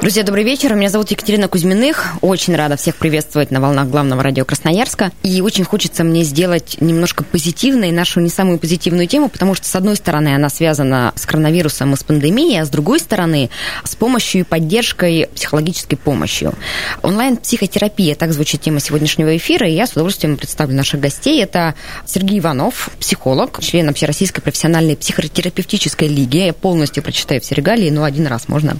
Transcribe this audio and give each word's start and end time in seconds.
Друзья, 0.00 0.22
добрый 0.22 0.44
вечер. 0.44 0.74
Меня 0.74 0.88
зовут 0.88 1.10
Екатерина 1.10 1.46
Кузьминых. 1.46 2.14
Очень 2.22 2.56
рада 2.56 2.78
всех 2.78 2.96
приветствовать 2.96 3.50
на 3.50 3.60
волнах 3.60 3.88
главного 3.88 4.22
радио 4.22 4.46
Красноярска. 4.46 5.12
И 5.22 5.42
очень 5.42 5.64
хочется 5.64 6.04
мне 6.04 6.22
сделать 6.22 6.78
немножко 6.80 7.22
позитивной 7.22 7.92
нашу 7.92 8.20
не 8.20 8.30
самую 8.30 8.58
позитивную 8.58 9.06
тему, 9.08 9.28
потому 9.28 9.54
что, 9.54 9.66
с 9.66 9.76
одной 9.76 9.96
стороны, 9.96 10.34
она 10.34 10.48
связана 10.48 11.12
с 11.16 11.26
коронавирусом 11.26 11.92
и 11.92 11.96
с 11.98 12.02
пандемией, 12.02 12.62
а 12.62 12.64
с 12.64 12.70
другой 12.70 12.98
стороны, 12.98 13.50
с 13.84 13.94
помощью 13.94 14.40
и 14.40 14.44
поддержкой, 14.44 15.28
психологической 15.34 15.98
помощью. 15.98 16.54
Онлайн-психотерапия, 17.02 18.14
так 18.14 18.32
звучит 18.32 18.62
тема 18.62 18.80
сегодняшнего 18.80 19.36
эфира, 19.36 19.68
и 19.68 19.74
я 19.74 19.86
с 19.86 19.92
удовольствием 19.92 20.38
представлю 20.38 20.74
наших 20.76 21.00
гостей. 21.00 21.42
Это 21.42 21.74
Сергей 22.06 22.38
Иванов, 22.38 22.88
психолог, 22.98 23.60
член 23.60 23.90
Общероссийской 23.90 24.42
профессиональной 24.42 24.96
психотерапевтической 24.96 26.08
лиги. 26.08 26.38
Я 26.38 26.54
полностью 26.54 27.02
прочитаю 27.02 27.42
все 27.42 27.54
регалии, 27.54 27.90
но 27.90 28.04
один 28.04 28.26
раз 28.26 28.48
можно. 28.48 28.78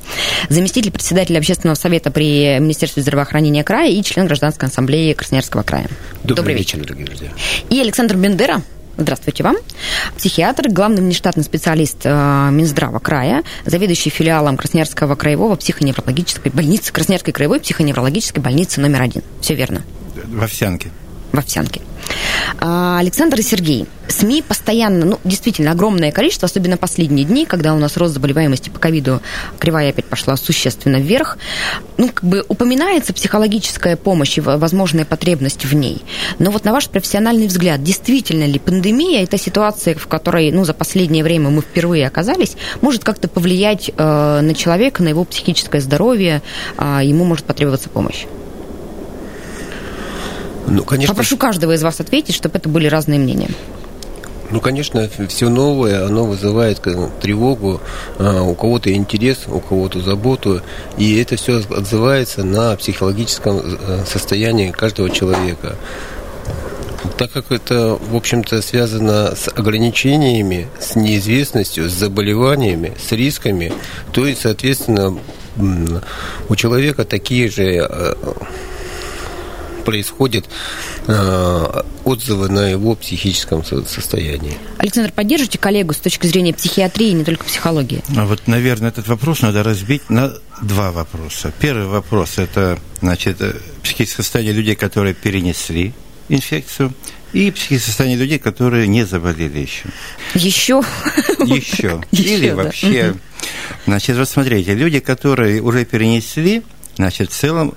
Заместитель 0.48 0.90
председателя 0.90 1.09
председатель 1.10 1.36
общественного 1.38 1.74
совета 1.74 2.12
при 2.12 2.60
Министерстве 2.60 3.02
здравоохранения 3.02 3.64
края 3.64 3.90
и 3.90 4.00
член 4.04 4.26
гражданской 4.26 4.68
ассамблеи 4.68 5.12
Красноярского 5.12 5.64
края. 5.64 5.88
Добрый, 6.22 6.36
Добрый 6.36 6.54
вечер, 6.54 6.78
вечер, 6.78 6.86
дорогие 6.86 7.06
друзья. 7.06 7.28
И 7.68 7.80
Александр 7.80 8.16
Бендера, 8.16 8.62
Здравствуйте 8.96 9.42
вам. 9.42 9.56
Психиатр, 10.16 10.68
главный 10.68 11.00
внештатный 11.00 11.42
специалист 11.42 11.98
э, 12.04 12.48
Минздрава 12.52 12.98
края, 12.98 13.42
заведующий 13.64 14.10
филиалом 14.10 14.56
Красноярского 14.56 15.16
краевого 15.16 15.56
психоневрологической 15.56 16.52
больницы, 16.52 16.92
Красноярской 16.92 17.32
краевой 17.32 17.60
психоневрологической 17.60 18.42
больницы 18.42 18.80
номер 18.80 19.02
один. 19.02 19.22
Все 19.40 19.54
верно? 19.54 19.82
В 20.26 20.42
Овсянке. 20.42 20.90
В 21.32 21.38
Овсянке. 21.38 21.80
А, 22.58 22.98
Александр 22.98 23.38
и 23.38 23.42
Сергей. 23.42 23.86
СМИ 24.08 24.42
постоянно, 24.42 25.06
ну, 25.06 25.20
действительно, 25.24 25.70
огромное 25.70 26.10
количество, 26.10 26.46
особенно 26.46 26.76
последние 26.76 27.24
дни, 27.24 27.46
когда 27.46 27.74
у 27.74 27.78
нас 27.78 27.96
рост 27.96 28.14
заболеваемости 28.14 28.68
по 28.68 28.78
ковиду, 28.78 29.20
кривая 29.58 29.90
опять 29.90 30.06
пошла 30.06 30.36
существенно 30.36 30.96
вверх, 30.96 31.38
ну, 31.96 32.08
как 32.08 32.24
бы 32.24 32.44
упоминается 32.48 33.14
психологическая 33.14 33.96
помощь 33.96 34.36
и 34.36 34.40
возможная 34.40 35.04
потребность 35.04 35.64
в 35.64 35.74
ней. 35.74 36.02
Но 36.38 36.50
вот 36.50 36.64
на 36.64 36.72
ваш 36.72 36.88
профессиональный 36.88 37.46
взгляд, 37.46 37.82
действительно 37.82 38.44
ли 38.44 38.58
пандемия, 38.58 39.22
эта 39.22 39.38
ситуация, 39.38 39.94
в 39.94 40.06
которой, 40.08 40.50
ну, 40.50 40.64
за 40.64 40.74
последнее 40.74 41.22
время 41.22 41.50
мы 41.50 41.62
впервые 41.62 42.06
оказались, 42.06 42.56
может 42.80 43.04
как-то 43.04 43.28
повлиять 43.28 43.90
э, 43.96 44.40
на 44.42 44.54
человека, 44.54 45.02
на 45.02 45.08
его 45.08 45.24
психическое 45.24 45.80
здоровье, 45.80 46.42
э, 46.76 47.00
ему 47.04 47.24
может 47.24 47.44
потребоваться 47.44 47.88
помощь? 47.88 48.26
Ну, 50.66 50.84
конечно... 50.84 51.14
Попрошу 51.14 51.36
каждого 51.36 51.72
из 51.72 51.82
вас 51.82 52.00
ответить, 52.00 52.34
чтобы 52.34 52.58
это 52.58 52.68
были 52.68 52.86
разные 52.86 53.18
мнения. 53.18 53.48
Ну, 54.50 54.60
конечно, 54.60 55.08
все 55.28 55.48
новое, 55.48 56.04
оно 56.04 56.24
вызывает 56.24 56.80
тревогу, 57.20 57.80
а, 58.18 58.42
у 58.42 58.54
кого-то 58.54 58.92
интерес, 58.92 59.38
у 59.46 59.60
кого-то 59.60 60.00
заботу, 60.00 60.60
и 60.98 61.20
это 61.20 61.36
все 61.36 61.58
отзывается 61.58 62.42
на 62.42 62.74
психологическом 62.76 63.60
э, 63.62 64.04
состоянии 64.06 64.72
каждого 64.72 65.08
человека. 65.08 65.76
Так 67.16 67.30
как 67.30 67.52
это, 67.52 67.96
в 68.10 68.16
общем-то, 68.16 68.60
связано 68.60 69.36
с 69.36 69.48
ограничениями, 69.48 70.68
с 70.80 70.96
неизвестностью, 70.96 71.88
с 71.88 71.92
заболеваниями, 71.92 72.94
с 73.00 73.12
рисками, 73.12 73.72
то 74.12 74.26
и, 74.26 74.34
соответственно, 74.34 75.16
у 76.48 76.56
человека 76.56 77.04
такие 77.04 77.48
же 77.48 77.86
э, 77.88 78.14
происходят 79.90 80.48
э, 81.08 81.82
отзывы 82.04 82.48
на 82.48 82.68
его 82.70 82.94
психическом 82.94 83.64
состоянии. 83.64 84.56
Александр, 84.78 85.10
поддержите 85.10 85.58
коллегу 85.58 85.92
с 85.94 85.96
точки 85.96 86.28
зрения 86.28 86.54
психиатрии, 86.54 87.10
не 87.10 87.24
только 87.24 87.44
психологии? 87.44 88.04
А 88.16 88.24
вот, 88.24 88.46
наверное, 88.46 88.90
этот 88.90 89.08
вопрос 89.08 89.42
надо 89.42 89.64
разбить 89.64 90.08
на 90.08 90.32
два 90.62 90.92
вопроса. 90.92 91.52
Первый 91.58 91.86
вопрос– 91.86 92.34
это, 92.38 92.78
значит, 93.00 93.38
психическое 93.82 94.22
состояние 94.22 94.52
людей, 94.52 94.76
которые 94.76 95.12
перенесли 95.12 95.92
инфекцию, 96.28 96.94
и 97.32 97.50
психическое 97.50 97.86
состояние 97.86 98.18
людей, 98.18 98.38
которые 98.38 98.86
не 98.86 99.04
заболели 99.04 99.58
еще. 99.58 99.88
Еще? 100.34 100.84
Еще. 101.40 102.00
Или 102.12 102.50
вообще... 102.50 103.16
Значит, 103.86 104.16
вот 104.16 104.28
смотрите, 104.28 104.74
люди, 104.74 105.00
которые 105.00 105.60
уже 105.62 105.84
перенесли, 105.84 106.62
значит, 106.96 107.32
в 107.32 107.34
целом 107.34 107.74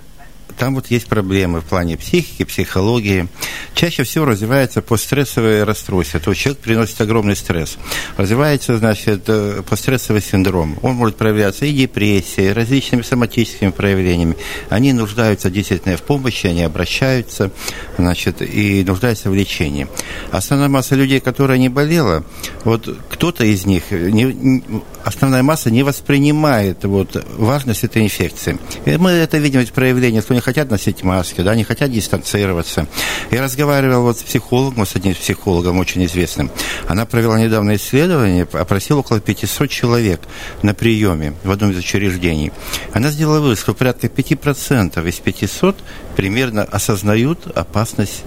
там 0.57 0.75
вот 0.75 0.87
есть 0.87 1.07
проблемы 1.07 1.61
в 1.61 1.65
плане 1.65 1.97
психики, 1.97 2.43
психологии. 2.43 3.27
Чаще 3.73 4.03
всего 4.03 4.25
развивается 4.25 4.81
постстрессовое 4.81 5.65
расстройство. 5.65 6.19
То 6.19 6.31
есть 6.31 6.41
человек 6.41 6.61
приносит 6.61 6.99
огромный 7.01 7.35
стресс. 7.35 7.77
Развивается, 8.17 8.77
значит, 8.77 9.23
э, 9.27 9.61
постстрессовый 9.67 10.21
синдром. 10.21 10.77
Он 10.81 10.95
может 10.95 11.17
проявляться 11.17 11.65
и 11.65 11.73
депрессией, 11.73 12.49
и 12.49 12.53
различными 12.53 13.01
соматическими 13.01 13.69
проявлениями. 13.69 14.35
Они 14.69 14.93
нуждаются 14.93 15.49
действительно 15.49 15.97
в 15.97 16.03
помощи, 16.03 16.47
они 16.47 16.63
обращаются, 16.63 17.51
значит, 17.97 18.41
и 18.41 18.83
нуждаются 18.83 19.29
в 19.29 19.35
лечении. 19.35 19.87
Основная 20.31 20.69
масса 20.69 20.95
людей, 20.95 21.19
которая 21.19 21.57
не 21.57 21.69
болела, 21.69 22.23
вот 22.63 22.87
кто-то 23.09 23.43
из 23.43 23.65
них, 23.65 23.91
не, 23.91 24.63
основная 25.03 25.43
масса 25.43 25.69
не 25.69 25.83
воспринимает 25.83 26.83
вот, 26.85 27.23
важность 27.37 27.83
этой 27.83 28.03
инфекции. 28.03 28.57
И 28.85 28.97
мы 28.97 29.11
это 29.11 29.37
видим 29.37 29.65
в 29.65 29.71
проявлении, 29.71 30.21
что 30.21 30.39
хотят 30.41 30.71
носить 30.71 31.03
маски, 31.03 31.41
да, 31.41 31.55
не 31.55 31.63
хотят 31.63 31.91
дистанцироваться. 31.91 32.87
Я 33.31 33.41
разговаривал 33.41 34.03
вот 34.03 34.17
с 34.17 34.23
психологом, 34.23 34.85
с 34.85 34.95
одним 34.95 35.15
психологом 35.15 35.79
очень 35.79 36.05
известным. 36.05 36.49
Она 36.87 37.05
провела 37.05 37.39
недавно 37.39 37.75
исследование, 37.75 38.47
опросила 38.51 38.99
около 38.99 39.19
500 39.19 39.69
человек 39.69 40.21
на 40.61 40.73
приеме 40.73 41.33
в 41.43 41.51
одном 41.51 41.71
из 41.71 41.77
учреждений. 41.77 42.51
Она 42.93 43.11
сделала 43.11 43.39
вывод, 43.39 43.59
что 43.59 43.73
порядка 43.73 44.07
5% 44.07 45.07
из 45.07 45.19
500 45.19 45.75
примерно 46.15 46.63
осознают 46.63 47.47
опасность 47.55 48.23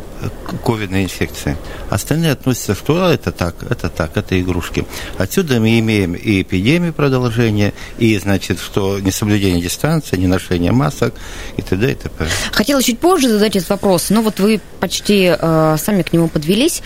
ковидной 0.65 1.05
инфекции. 1.05 1.57
Остальные 1.91 2.33
относятся, 2.33 2.75
что 2.75 3.05
«А, 3.05 3.13
это 3.13 3.33
так, 3.33 3.55
это 3.69 3.89
так, 3.89 4.17
это 4.17 4.41
игрушки. 4.41 4.87
Отсюда 5.19 5.61
мы 5.61 5.79
имеем 5.79 6.15
и 6.15 6.43
эпидемию 6.43 6.66
продолжения, 6.93 7.73
и, 7.99 8.19
значит, 8.19 8.59
что 8.61 8.99
несоблюдение 9.01 9.63
дистанции, 9.63 10.17
не 10.17 10.27
ношение 10.27 10.73
масок 10.73 11.15
и 11.57 11.63
т.д. 11.63 11.93
и 11.93 11.95
т.п. 11.95 12.27
Хотела 12.53 12.83
чуть 12.83 12.99
позже 12.99 13.29
задать 13.29 13.57
этот 13.57 13.71
вопрос, 13.71 14.11
но 14.11 14.23
вот 14.23 14.41
вы 14.41 14.61
почти 14.81 15.35
э, 15.39 15.77
сами 15.79 16.03
к 16.03 16.13
нему 16.13 16.29
подвелись. 16.29 16.83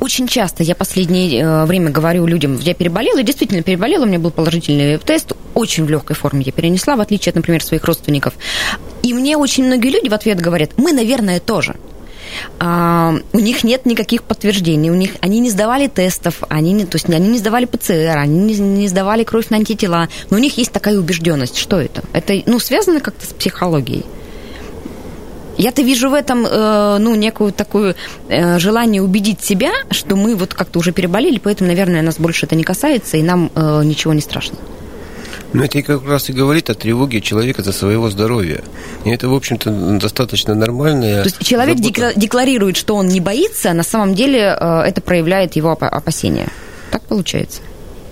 Очень 0.00 0.28
часто 0.28 0.62
я 0.62 0.74
последнее 0.74 1.42
э, 1.42 1.64
время 1.64 1.90
говорю 1.90 2.26
людям, 2.26 2.58
я 2.60 2.74
переболела, 2.74 3.18
и 3.18 3.24
действительно 3.24 3.62
переболела, 3.62 4.04
у 4.04 4.06
меня 4.06 4.20
был 4.20 4.30
положительный 4.30 4.98
тест, 4.98 5.32
очень 5.54 5.84
в 5.84 5.90
легкой 5.90 6.14
форме 6.14 6.44
я 6.46 6.52
перенесла, 6.52 6.94
в 6.94 7.00
отличие 7.00 7.30
от, 7.30 7.36
например, 7.36 7.62
своих 7.64 7.84
родственников. 7.84 8.34
И 9.02 9.12
мне 9.12 9.36
очень 9.36 9.64
многие 9.64 9.90
люди 9.90 10.08
в 10.08 10.14
ответ 10.14 10.40
говорят, 10.40 10.70
мы, 10.76 10.92
наверное, 10.92 11.40
тоже. 11.40 11.74
А, 12.58 13.14
у 13.32 13.38
них 13.38 13.64
нет 13.64 13.86
никаких 13.86 14.22
подтверждений, 14.22 14.90
у 14.90 14.94
них 14.94 15.12
они 15.20 15.40
не 15.40 15.50
сдавали 15.50 15.88
тестов, 15.88 16.42
они 16.48 16.72
не, 16.72 16.84
то 16.84 16.96
есть 16.96 17.08
они 17.08 17.28
не 17.28 17.38
сдавали 17.38 17.64
ПЦР, 17.64 18.16
они 18.16 18.38
не, 18.38 18.58
не 18.58 18.88
сдавали 18.88 19.24
кровь 19.24 19.50
на 19.50 19.56
антитела, 19.56 20.08
но 20.30 20.36
у 20.36 20.40
них 20.40 20.58
есть 20.58 20.72
такая 20.72 20.98
убежденность. 20.98 21.56
Что 21.56 21.80
это? 21.80 22.02
Это 22.12 22.40
ну 22.46 22.58
связано 22.58 23.00
как-то 23.00 23.26
с 23.26 23.32
психологией? 23.32 24.04
Я-то 25.58 25.82
вижу 25.82 26.08
в 26.08 26.14
этом, 26.14 26.46
э, 26.46 26.98
ну, 27.00 27.16
некую 27.16 27.52
такую 27.52 27.96
э, 28.28 28.58
желание 28.60 29.02
убедить 29.02 29.42
себя, 29.42 29.72
что 29.90 30.14
мы 30.14 30.36
вот 30.36 30.54
как-то 30.54 30.78
уже 30.78 30.92
переболели, 30.92 31.40
поэтому, 31.42 31.68
наверное, 31.68 32.00
нас 32.00 32.18
больше 32.18 32.46
это 32.46 32.54
не 32.54 32.62
касается, 32.62 33.16
и 33.16 33.22
нам 33.22 33.50
э, 33.56 33.82
ничего 33.84 34.14
не 34.14 34.20
страшно. 34.20 34.56
Ну, 35.52 35.62
это 35.64 35.82
как 35.82 36.06
раз 36.06 36.28
и 36.28 36.32
говорит 36.32 36.68
о 36.68 36.74
тревоге 36.74 37.20
человека 37.20 37.62
за 37.62 37.72
своего 37.72 38.10
здоровья. 38.10 38.62
И 39.04 39.10
это, 39.10 39.28
в 39.28 39.34
общем-то, 39.34 39.98
достаточно 39.98 40.54
нормальное. 40.54 41.22
То 41.22 41.28
есть 41.28 41.46
человек 41.46 41.78
забота. 41.78 42.12
декларирует, 42.16 42.76
что 42.76 42.96
он 42.96 43.08
не 43.08 43.20
боится, 43.20 43.70
а 43.70 43.74
на 43.74 43.82
самом 43.82 44.14
деле 44.14 44.56
э, 44.58 44.80
это 44.86 45.00
проявляет 45.00 45.56
его 45.56 45.70
опасения. 45.70 46.48
Так 46.90 47.02
получается? 47.02 47.62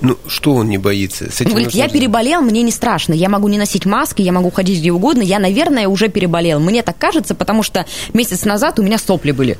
Ну, 0.00 0.17
что 0.27 0.55
он 0.55 0.69
не 0.69 0.79
боится? 0.79 1.31
С 1.31 1.41
этим 1.41 1.53
он 1.53 1.53
говорит, 1.53 1.73
я 1.73 1.88
переболел, 1.88 2.43
мне 2.43 2.62
не 2.62 2.71
страшно, 2.71 3.12
я 3.15 3.29
могу 3.29 3.49
не 3.49 3.59
носить 3.59 3.87
маски, 3.87 4.23
я 4.23 4.32
могу 4.32 4.50
ходить 4.50 4.79
где 4.79 4.93
угодно, 4.93 5.23
я, 5.23 5.39
наверное, 5.39 5.89
уже 5.89 6.09
переболел. 6.09 6.61
Мне 6.61 6.82
так 6.82 6.99
кажется, 6.99 7.35
потому 7.35 7.62
что 7.62 7.87
месяц 8.12 8.44
назад 8.44 8.79
у 8.79 8.82
меня 8.82 8.99
сопли 8.99 9.32
были. 9.32 9.59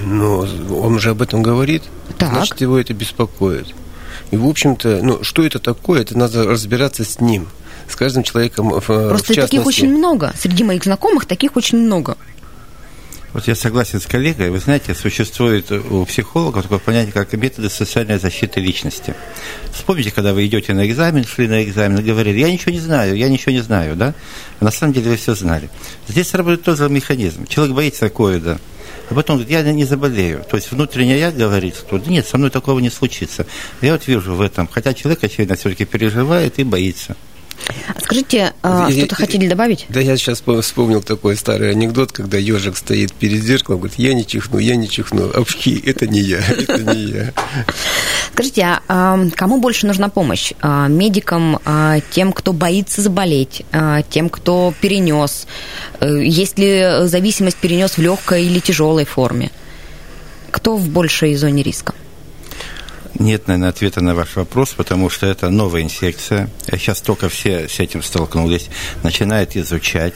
Но 0.00 0.40
он 0.40 0.94
уже 0.94 1.10
об 1.10 1.22
этом 1.22 1.42
говорит, 1.42 1.82
так. 2.18 2.30
значит, 2.30 2.60
его 2.60 2.78
это 2.78 2.94
беспокоит. 2.94 3.74
И, 4.30 4.36
в 4.36 4.46
общем-то, 4.46 5.00
ну, 5.02 5.22
что 5.22 5.44
это 5.44 5.58
такое, 5.58 6.02
это 6.02 6.16
надо 6.16 6.44
разбираться 6.44 7.04
с 7.04 7.20
ним 7.20 7.48
с 7.88 7.96
каждым 7.96 8.22
человеком 8.22 8.70
в 8.70 8.80
Просто 8.80 9.32
в 9.32 9.36
таких 9.36 9.64
очень 9.64 9.96
много. 9.96 10.32
Среди 10.38 10.64
моих 10.64 10.84
знакомых 10.84 11.26
таких 11.26 11.56
очень 11.56 11.78
много. 11.78 12.16
Вот 13.36 13.46
я 13.46 13.54
согласен 13.54 14.00
с 14.00 14.06
коллегой. 14.06 14.48
Вы 14.48 14.60
знаете, 14.60 14.94
существует 14.94 15.70
у 15.70 16.06
психологов 16.06 16.62
такое 16.62 16.78
понятие, 16.78 17.12
как 17.12 17.34
методы 17.34 17.68
социальной 17.68 18.18
защиты 18.18 18.60
личности. 18.60 19.14
Вспомните, 19.74 20.10
когда 20.10 20.32
вы 20.32 20.46
идете 20.46 20.72
на 20.72 20.86
экзамен, 20.86 21.22
шли 21.22 21.46
на 21.46 21.62
экзамен, 21.62 22.02
говорили, 22.02 22.38
я 22.38 22.50
ничего 22.50 22.72
не 22.72 22.80
знаю, 22.80 23.14
я 23.14 23.28
ничего 23.28 23.52
не 23.52 23.60
знаю, 23.60 23.94
да? 23.94 24.14
А 24.58 24.64
на 24.64 24.70
самом 24.70 24.94
деле 24.94 25.10
вы 25.10 25.16
все 25.18 25.34
знали. 25.34 25.68
Здесь 26.08 26.32
работает 26.32 26.62
тот 26.62 26.78
же 26.78 26.88
механизм. 26.88 27.46
Человек 27.46 27.76
боится 27.76 28.08
ковида, 28.08 28.58
а 29.10 29.14
потом 29.14 29.36
говорит, 29.36 29.52
я 29.52 29.70
не 29.70 29.84
заболею. 29.84 30.42
То 30.50 30.56
есть 30.56 30.72
внутренне 30.72 31.18
я 31.18 31.30
говорит, 31.30 31.76
что 31.76 31.98
да 31.98 32.10
нет, 32.10 32.26
со 32.26 32.38
мной 32.38 32.48
такого 32.48 32.78
не 32.78 32.88
случится. 32.88 33.44
Я 33.82 33.92
вот 33.92 34.06
вижу 34.06 34.34
в 34.34 34.40
этом, 34.40 34.66
хотя 34.66 34.94
человек, 34.94 35.22
очевидно, 35.22 35.56
все-таки 35.56 35.84
переживает 35.84 36.58
и 36.58 36.64
боится. 36.64 37.16
Скажите, 38.02 38.52
а, 38.62 38.90
что-то 38.90 39.14
хотели 39.14 39.48
добавить? 39.48 39.86
Да, 39.88 40.00
я 40.00 40.16
сейчас 40.16 40.42
вспомнил 40.62 41.02
такой 41.02 41.36
старый 41.36 41.70
анекдот, 41.70 42.12
когда 42.12 42.38
ежик 42.38 42.76
стоит 42.76 43.12
перед 43.12 43.42
зеркалом, 43.42 43.80
говорит, 43.80 43.98
я 43.98 44.14
не 44.14 44.26
чихну, 44.26 44.58
я 44.58 44.76
не 44.76 44.88
чихну, 44.88 45.30
а 45.34 45.42
пшки, 45.44 45.82
это 45.84 46.06
не 46.06 46.20
я, 46.20 46.38
это 46.48 46.82
не 46.82 47.02
я. 47.04 47.32
Скажите, 48.32 48.62
а, 48.62 48.80
а 48.88 49.18
кому 49.34 49.60
больше 49.60 49.86
нужна 49.86 50.08
помощь? 50.08 50.52
А, 50.60 50.88
медикам, 50.88 51.58
а, 51.64 52.00
тем, 52.10 52.32
кто 52.32 52.52
боится 52.52 53.02
заболеть, 53.02 53.62
а, 53.72 54.02
тем, 54.02 54.28
кто 54.28 54.72
перенес? 54.80 55.46
Э, 56.00 56.22
есть 56.22 56.58
ли 56.58 57.06
зависимость 57.06 57.56
перенес 57.56 57.92
в 57.92 57.98
легкой 57.98 58.44
или 58.44 58.60
тяжелой 58.60 59.04
форме? 59.04 59.50
Кто 60.50 60.76
в 60.76 60.88
большей 60.88 61.34
зоне 61.34 61.62
риска? 61.62 61.94
Нет, 63.18 63.46
наверное, 63.46 63.70
ответа 63.70 64.02
на 64.02 64.14
ваш 64.14 64.36
вопрос, 64.36 64.74
потому 64.76 65.08
что 65.08 65.26
это 65.26 65.48
новая 65.48 65.82
инфекция. 65.82 66.50
Сейчас 66.70 67.00
только 67.00 67.28
все 67.28 67.68
с 67.68 67.80
этим 67.80 68.02
столкнулись, 68.02 68.68
начинают 69.02 69.56
изучать 69.56 70.14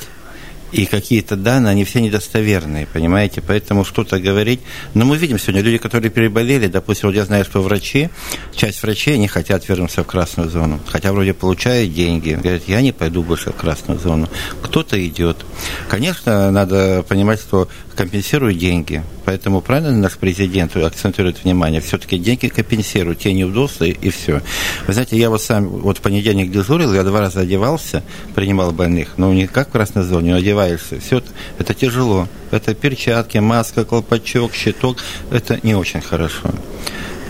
и 0.73 0.87
какие-то 0.87 1.37
данные, 1.37 1.73
они 1.73 1.85
все 1.85 2.00
недостоверные, 2.00 2.87
понимаете, 2.87 3.41
поэтому 3.41 3.85
что-то 3.85 4.20
говорить. 4.20 4.61
Но 4.94 5.05
мы 5.05 5.17
видим 5.17 5.38
сегодня 5.38 5.62
люди, 5.62 5.79
которые 5.79 6.11
переболели, 6.11 6.67
допустим, 6.67 7.08
вот 7.08 7.17
я 7.17 7.25
знаю, 7.25 7.44
что 7.44 7.62
врачи, 7.62 8.11
часть 8.55 8.82
врачей 8.82 9.19
не 9.19 9.29
хотят 9.29 9.69
вернуться 9.69 10.05
в 10.05 10.06
красную 10.06 10.49
зону, 10.49 10.81
хотя 10.87 11.12
вроде 11.12 11.35
получают 11.35 11.93
деньги, 11.93 12.38
говорят, 12.41 12.62
я 12.67 12.82
не 12.82 12.93
пойду 12.93 13.23
больше 13.23 13.50
в 13.50 13.56
красную 13.56 13.99
зону. 13.99 14.29
Кто-то 14.62 15.05
идет. 15.05 15.38
Конечно, 15.88 16.50
надо 16.50 17.05
понимать, 17.08 17.41
что 17.41 17.69
компенсируют 17.95 18.59
деньги, 18.59 19.03
поэтому 19.25 19.61
правильно 19.61 19.93
наш 19.93 20.17
президент 20.19 20.77
акцентирует 20.77 21.43
внимание, 21.43 21.81
все-таки 21.81 22.19
деньги 22.19 22.49
компенсируют 22.49 23.21
те 23.21 23.33
неудобства 23.33 23.85
и, 23.85 23.93
и 23.93 24.11
все. 24.11 24.43
Вы 24.87 24.93
знаете, 24.93 25.17
я 25.17 25.31
вот 25.31 25.43
сам 25.43 25.67
вот 25.67 25.99
в 25.99 26.01
понедельник 26.01 26.51
дежурил, 26.51 26.95
я 26.95 27.03
два 27.03 27.21
раза 27.21 27.41
одевался, 27.41 28.03
принимал 28.35 28.73
больных, 28.73 29.15
но 29.17 29.33
не 29.33 29.47
как 29.47 29.69
в 29.69 29.73
красной 29.73 30.03
зоне, 30.03 30.35
одевался 30.35 30.51
одеваешься. 30.51 31.01
Все 31.01 31.23
это 31.59 31.75
тяжело. 31.75 32.29
Это 32.51 32.75
перчатки, 32.75 33.39
маска, 33.39 33.85
колпачок, 33.85 34.55
щиток. 34.55 34.99
Это 35.31 35.61
не 35.63 35.75
очень 35.75 36.01
хорошо. 36.01 36.51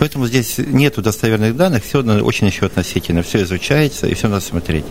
Поэтому 0.01 0.25
здесь 0.25 0.55
нет 0.57 0.95
достоверных 0.99 1.55
данных, 1.55 1.83
все 1.83 2.01
очень 2.01 2.47
еще 2.47 2.65
относительно, 2.65 3.21
все 3.21 3.43
изучается 3.43 4.07
и 4.07 4.15
все 4.15 4.29
надо 4.29 4.43
смотреть. 4.43 4.83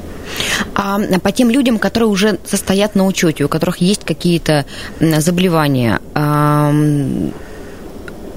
А 0.77 1.01
по 1.19 1.33
тем 1.33 1.51
людям, 1.51 1.81
которые 1.81 2.09
уже 2.09 2.39
состоят 2.45 2.95
на 2.95 3.05
учете, 3.05 3.43
у 3.43 3.49
которых 3.49 3.79
есть 3.79 4.05
какие-то 4.05 4.67
заболевания, 5.01 5.99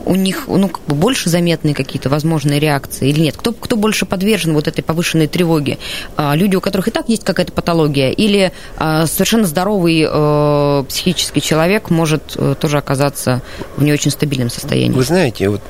у 0.05 0.15
них 0.15 0.45
ну, 0.47 0.67
как 0.67 0.83
бы 0.87 0.95
больше 0.95 1.29
заметны 1.29 1.75
какие-то 1.75 2.09
возможные 2.09 2.59
реакции 2.59 3.07
или 3.07 3.19
нет? 3.19 3.37
Кто, 3.37 3.53
кто 3.53 3.75
больше 3.75 4.07
подвержен 4.07 4.55
вот 4.55 4.67
этой 4.67 4.81
повышенной 4.81 5.27
тревоге? 5.27 5.77
А, 6.17 6.35
люди, 6.35 6.55
у 6.55 6.61
которых 6.61 6.87
и 6.87 6.91
так 6.91 7.07
есть 7.07 7.23
какая-то 7.23 7.51
патология, 7.53 8.09
или 8.09 8.51
а, 8.77 9.05
совершенно 9.05 9.45
здоровый 9.45 10.07
а, 10.09 10.83
психический 10.85 11.39
человек 11.39 11.91
может 11.91 12.33
а, 12.35 12.55
тоже 12.55 12.79
оказаться 12.79 13.43
в 13.77 13.83
не 13.83 13.93
очень 13.93 14.09
стабильном 14.09 14.49
состоянии? 14.49 14.95
Вы 14.95 15.03
знаете, 15.03 15.49
вот 15.49 15.61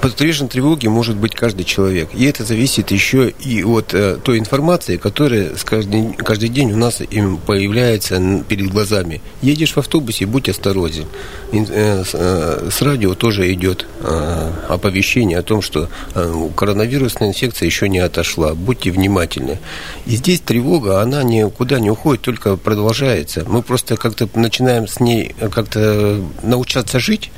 подвержен 0.00 0.48
тревоге 0.48 0.88
может 0.88 1.16
быть 1.16 1.34
каждый 1.34 1.64
человек. 1.64 2.10
И 2.14 2.24
это 2.24 2.44
зависит 2.44 2.90
еще 2.90 3.30
и 3.30 3.62
от 3.62 3.94
э, 3.94 4.18
той 4.22 4.38
информации, 4.38 4.96
которая 4.96 5.56
с 5.56 5.64
каждый, 5.64 6.12
каждый 6.12 6.48
день 6.48 6.72
у 6.72 6.76
нас 6.76 7.00
им 7.00 7.38
появляется 7.38 8.44
перед 8.48 8.70
глазами. 8.70 9.20
Едешь 9.42 9.72
в 9.72 9.78
автобусе, 9.78 10.26
будь 10.26 10.48
осторожен. 10.48 11.06
И, 11.52 11.64
э, 11.68 12.04
с, 12.04 12.10
э, 12.14 12.68
с 12.70 12.82
радио 12.82 13.14
тоже 13.14 13.52
идет 13.52 13.86
э, 14.00 14.52
оповещение 14.68 15.38
о 15.38 15.42
том, 15.42 15.62
что 15.62 15.88
э, 16.14 16.48
коронавирусная 16.56 17.28
инфекция 17.28 17.66
еще 17.66 17.88
не 17.88 17.98
отошла. 17.98 18.54
Будьте 18.54 18.90
внимательны. 18.90 19.58
И 20.06 20.16
здесь 20.16 20.40
тревога, 20.40 21.00
она 21.02 21.22
никуда 21.22 21.80
не 21.80 21.90
уходит, 21.90 22.22
только 22.22 22.56
продолжается. 22.56 23.44
Мы 23.46 23.62
просто 23.62 23.96
как-то 23.96 24.28
начинаем 24.34 24.86
с 24.86 25.00
ней 25.00 25.34
как-то 25.50 26.20
научаться 26.42 26.98
жить 27.00 27.30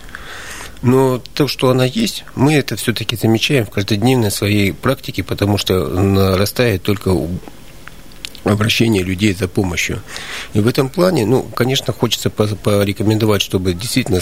но 0.82 1.22
то, 1.34 1.48
что 1.48 1.70
она 1.70 1.84
есть, 1.84 2.24
мы 2.34 2.54
это 2.54 2.76
все-таки 2.76 3.16
замечаем 3.16 3.66
в 3.66 3.70
каждодневной 3.70 4.30
своей 4.30 4.72
практике, 4.72 5.22
потому 5.22 5.58
что 5.58 5.88
нарастает 5.88 6.82
только 6.82 7.16
обращение 8.44 9.02
людей 9.02 9.34
за 9.34 9.48
помощью. 9.48 10.02
И 10.54 10.60
в 10.60 10.66
этом 10.66 10.88
плане, 10.88 11.26
ну, 11.26 11.42
конечно, 11.42 11.92
хочется 11.92 12.30
порекомендовать, 12.30 13.42
чтобы 13.42 13.74
действительно 13.74 14.20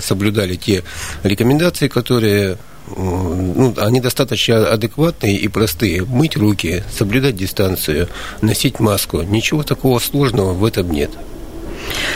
соблюдали 0.00 0.56
те 0.56 0.82
рекомендации, 1.22 1.88
которые 1.88 2.58
ну, 2.88 3.74
они 3.78 4.00
достаточно 4.00 4.68
адекватные 4.68 5.36
и 5.36 5.48
простые. 5.48 6.04
Мыть 6.04 6.36
руки, 6.36 6.82
соблюдать 6.92 7.36
дистанцию, 7.36 8.08
носить 8.40 8.80
маску. 8.80 9.22
Ничего 9.22 9.62
такого 9.62 10.00
сложного 10.00 10.52
в 10.52 10.64
этом 10.64 10.90
нет. 10.90 11.10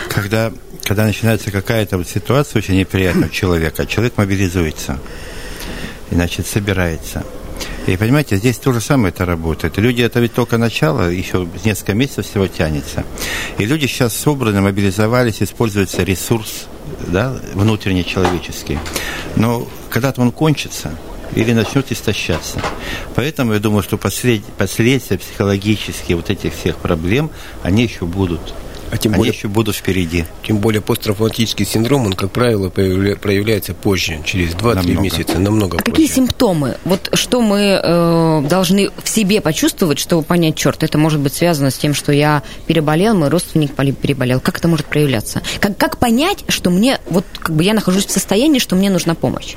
Когда 0.08 0.52
когда 0.86 1.04
начинается 1.04 1.50
какая-то 1.50 1.98
вот 1.98 2.06
ситуация 2.06 2.60
очень 2.60 2.76
неприятная 2.76 3.28
у 3.28 3.32
человека, 3.32 3.86
человек 3.86 4.16
мобилизуется, 4.16 4.98
и, 6.10 6.14
значит, 6.14 6.46
собирается. 6.46 7.24
И 7.88 7.96
понимаете, 7.96 8.36
здесь 8.36 8.58
то 8.58 8.72
же 8.72 8.80
самое 8.80 9.12
это 9.12 9.24
работает. 9.24 9.78
Люди, 9.78 10.02
это 10.02 10.20
ведь 10.20 10.34
только 10.34 10.58
начало, 10.58 11.10
еще 11.10 11.48
несколько 11.64 11.94
месяцев 11.94 12.26
всего 12.26 12.46
тянется. 12.46 13.04
И 13.58 13.64
люди 13.64 13.86
сейчас 13.86 14.14
собраны, 14.14 14.60
мобилизовались, 14.60 15.42
используется 15.42 16.04
ресурс 16.04 16.66
да, 17.06 17.36
внутренний 17.54 18.04
человеческий. 18.04 18.78
Но 19.34 19.66
когда-то 19.90 20.20
он 20.20 20.30
кончится, 20.30 20.92
или 21.34 21.52
начнет 21.52 21.90
истощаться. 21.90 22.60
Поэтому 23.16 23.54
я 23.54 23.58
думаю, 23.58 23.82
что 23.82 23.98
послед... 23.98 24.44
последствия 24.56 25.18
психологические 25.18 26.16
вот 26.16 26.31
этих 26.31 26.55
всех 26.55 26.76
проблем, 26.76 27.31
они 27.64 27.82
еще 27.82 28.05
будут. 28.05 28.55
А 28.90 28.96
тем 28.98 29.12
Они 29.12 29.19
более, 29.19 29.34
еще 29.34 29.48
будут 29.48 29.76
впереди. 29.76 30.24
Тем 30.46 30.58
более 30.58 30.81
посттравматический 30.81 31.66
синдром, 31.66 32.06
он, 32.06 32.12
как 32.12 32.31
правило, 32.31 32.69
проявляется 32.69 33.74
позже, 33.74 34.20
через 34.24 34.55
2-3 34.55 35.00
месяца, 35.00 35.38
намного 35.38 35.78
а 35.78 35.82
позже. 35.82 35.93
какие 35.93 36.06
симптомы? 36.06 36.76
Вот 36.84 37.10
что 37.14 37.40
мы 37.40 37.81
э, 37.82 38.43
должны 38.48 38.90
в 39.02 39.08
себе 39.08 39.40
почувствовать, 39.40 39.98
чтобы 39.98 40.22
понять, 40.22 40.56
черт, 40.56 40.82
это 40.82 40.98
может 40.98 41.20
быть 41.20 41.34
связано 41.34 41.70
с 41.70 41.76
тем, 41.76 41.94
что 41.94 42.12
я 42.12 42.43
переболел, 42.66 43.14
мой 43.14 43.28
родственник 43.28 43.74
переболел. 43.74 44.40
Как 44.40 44.58
это 44.58 44.69
может 44.69 44.86
проявляться? 44.86 45.43
Как, 45.60 45.76
как 45.76 45.98
понять, 45.98 46.44
что 46.48 46.70
мне, 46.70 47.00
вот 47.10 47.24
как 47.38 47.55
бы 47.55 47.64
я 47.64 47.74
нахожусь 47.74 48.06
в 48.06 48.10
состоянии, 48.10 48.58
что 48.58 48.76
мне 48.76 48.90
нужна 48.90 49.14
помощь? 49.14 49.56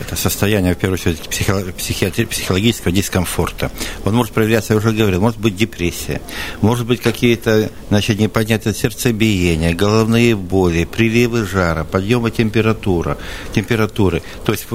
Это 0.00 0.16
состояние, 0.16 0.74
в 0.74 0.78
первую 0.78 0.94
очередь, 0.94 1.20
психи... 1.20 2.24
психологического 2.24 2.92
дискомфорта. 2.92 3.70
Он 4.04 4.14
может 4.14 4.32
проявляться, 4.32 4.72
я 4.72 4.78
уже 4.78 4.92
говорил, 4.92 5.20
может 5.20 5.38
быть 5.38 5.56
депрессия, 5.56 6.20
может 6.60 6.86
быть 6.86 7.00
какие-то, 7.00 7.70
значит, 7.88 8.18
непонятные 8.18 8.74
сердцебиения, 8.74 9.74
головные 9.74 10.36
боли, 10.36 10.84
приливы 10.84 11.46
жара, 11.46 11.84
подъемы 11.84 12.30
температура, 12.30 13.18
температуры. 13.54 14.22
То 14.44 14.52
есть 14.52 14.66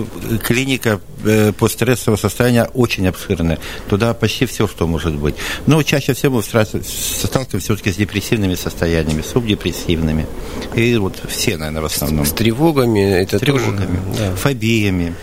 клиника 0.43 0.99
э, 1.23 1.51
постстрессового 1.53 2.17
состояния 2.17 2.69
очень 2.73 3.07
обширная. 3.07 3.59
Туда 3.89 4.13
почти 4.13 4.45
все, 4.45 4.67
что 4.67 4.87
может 4.87 5.15
быть. 5.15 5.35
Но 5.65 5.81
чаще 5.83 6.13
всего 6.13 6.37
мы 6.37 6.43
сталкиваемся 6.43 7.59
все-таки 7.59 7.91
с 7.91 7.95
депрессивными 7.95 8.55
состояниями, 8.55 9.21
субдепрессивными. 9.21 10.27
И 10.75 10.95
вот 10.97 11.15
все, 11.27 11.57
наверное, 11.57 11.81
в 11.81 11.85
основном. 11.85 12.25
С, 12.25 12.29
с 12.29 12.33
тревогами, 12.33 12.99
это 12.99 13.37
с 13.37 13.41
тревогами, 13.41 13.97
тоже, 14.07 14.19
да. 14.19 14.35
фобиями. 14.35 15.14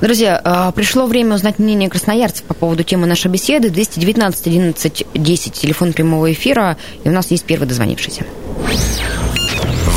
Друзья, 0.00 0.40
а, 0.42 0.72
пришло 0.72 1.06
время 1.06 1.34
узнать 1.34 1.58
мнение 1.58 1.88
красноярцев 1.88 2.44
по 2.44 2.54
поводу 2.54 2.82
темы 2.82 3.06
нашей 3.06 3.30
беседы. 3.30 3.70
219 3.70 4.46
11 4.46 5.06
10, 5.14 5.52
телефон 5.52 5.92
прямого 5.92 6.32
эфира. 6.32 6.76
И 7.04 7.08
у 7.08 7.12
нас 7.12 7.30
есть 7.30 7.44
первый 7.44 7.66
дозвонившийся. 7.66 8.24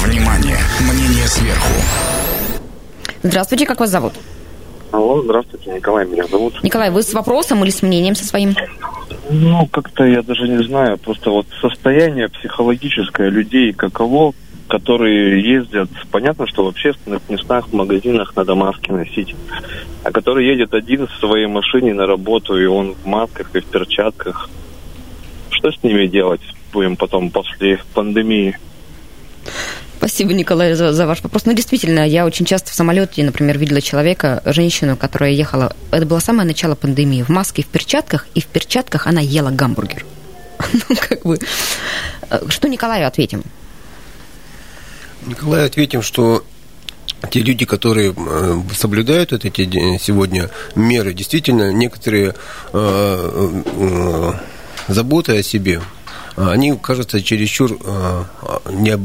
Внимание! 0.04 0.58
Мнение 0.80 1.28
сверху. 1.28 1.74
Здравствуйте, 3.24 3.66
как 3.66 3.80
вас 3.80 3.90
зовут? 3.90 4.14
Алло, 4.92 5.22
здравствуйте, 5.22 5.72
Николай 5.72 6.06
меня 6.06 6.26
зовут. 6.28 6.64
Николай, 6.64 6.90
вы 6.92 7.04
с 7.04 7.14
вопросом 7.14 7.64
или 7.64 7.72
с 7.72 7.82
мнением 7.82 8.16
со 8.16 8.26
своим? 8.26 8.56
Ну, 9.30 9.68
как-то 9.68 10.06
я 10.06 10.22
даже 10.22 10.48
не 10.48 10.64
знаю, 10.64 10.98
просто 10.98 11.30
вот 11.30 11.46
состояние 11.60 12.30
психологическое 12.30 13.30
людей 13.30 13.74
каково, 13.74 14.34
которые 14.68 15.42
ездят, 15.42 15.90
понятно, 16.12 16.48
что 16.48 16.66
в 16.66 16.68
общественных 16.68 17.22
местах, 17.30 17.68
в 17.70 17.74
магазинах 17.74 18.36
надо 18.36 18.56
маски 18.56 18.92
носить, 18.92 19.36
а 20.04 20.12
который 20.12 20.46
едет 20.46 20.74
один 20.74 21.08
в 21.08 21.14
своей 21.20 21.48
машине 21.48 21.94
на 21.94 22.06
работу, 22.06 22.58
и 22.58 22.66
он 22.66 22.94
в 22.94 23.06
масках 23.06 23.50
и 23.54 23.60
в 23.60 23.66
перчатках. 23.66 24.50
Что 25.50 25.72
с 25.72 25.82
ними 25.84 26.08
делать 26.08 26.42
будем 26.72 26.96
потом 26.96 27.32
после 27.32 27.80
пандемии? 27.94 28.58
Спасибо, 29.98 30.34
Николай, 30.34 30.74
за, 30.74 30.94
за 30.94 31.08
ваш 31.08 31.24
вопрос. 31.24 31.46
Ну, 31.46 31.54
действительно, 31.54 32.08
я 32.08 32.26
очень 32.26 32.46
часто 32.46 32.72
в 32.72 32.74
самолете, 32.76 33.24
например, 33.24 33.58
видела 33.58 33.82
человека, 33.82 34.44
женщину, 34.46 34.96
которая 34.96 35.32
ехала, 35.32 35.76
это 35.92 36.06
было 36.06 36.20
самое 36.20 36.48
начало 36.48 36.76
пандемии, 36.76 37.24
в 37.24 37.30
маске, 37.30 37.64
в 37.64 37.68
перчатках, 37.68 38.28
и 38.36 38.42
в 38.42 38.46
перчатках 38.46 39.08
она 39.08 39.22
ела 39.22 39.50
гамбургер. 39.50 40.06
Ну, 40.74 40.96
как 40.96 41.24
бы... 41.24 41.40
Что 42.50 42.68
Николаю 42.68 43.08
ответим? 43.08 43.44
Николаю 45.28 45.66
ответим, 45.66 46.02
что 46.02 46.44
те 47.30 47.42
люди, 47.42 47.66
которые 47.66 48.14
э, 48.16 48.62
соблюдают 48.74 49.32
вот 49.32 49.46
эти 49.46 49.98
сегодня 49.98 50.50
меры, 50.76 51.14
действительно, 51.14 51.74
некоторые 51.74 52.36
э, 52.74 53.62
э, 53.66 54.34
заботы 54.88 55.38
о 55.38 55.44
себе, 55.44 55.82
они 56.36 56.78
кажутся 56.78 57.22
чересчур 57.22 57.80
не, 58.72 58.96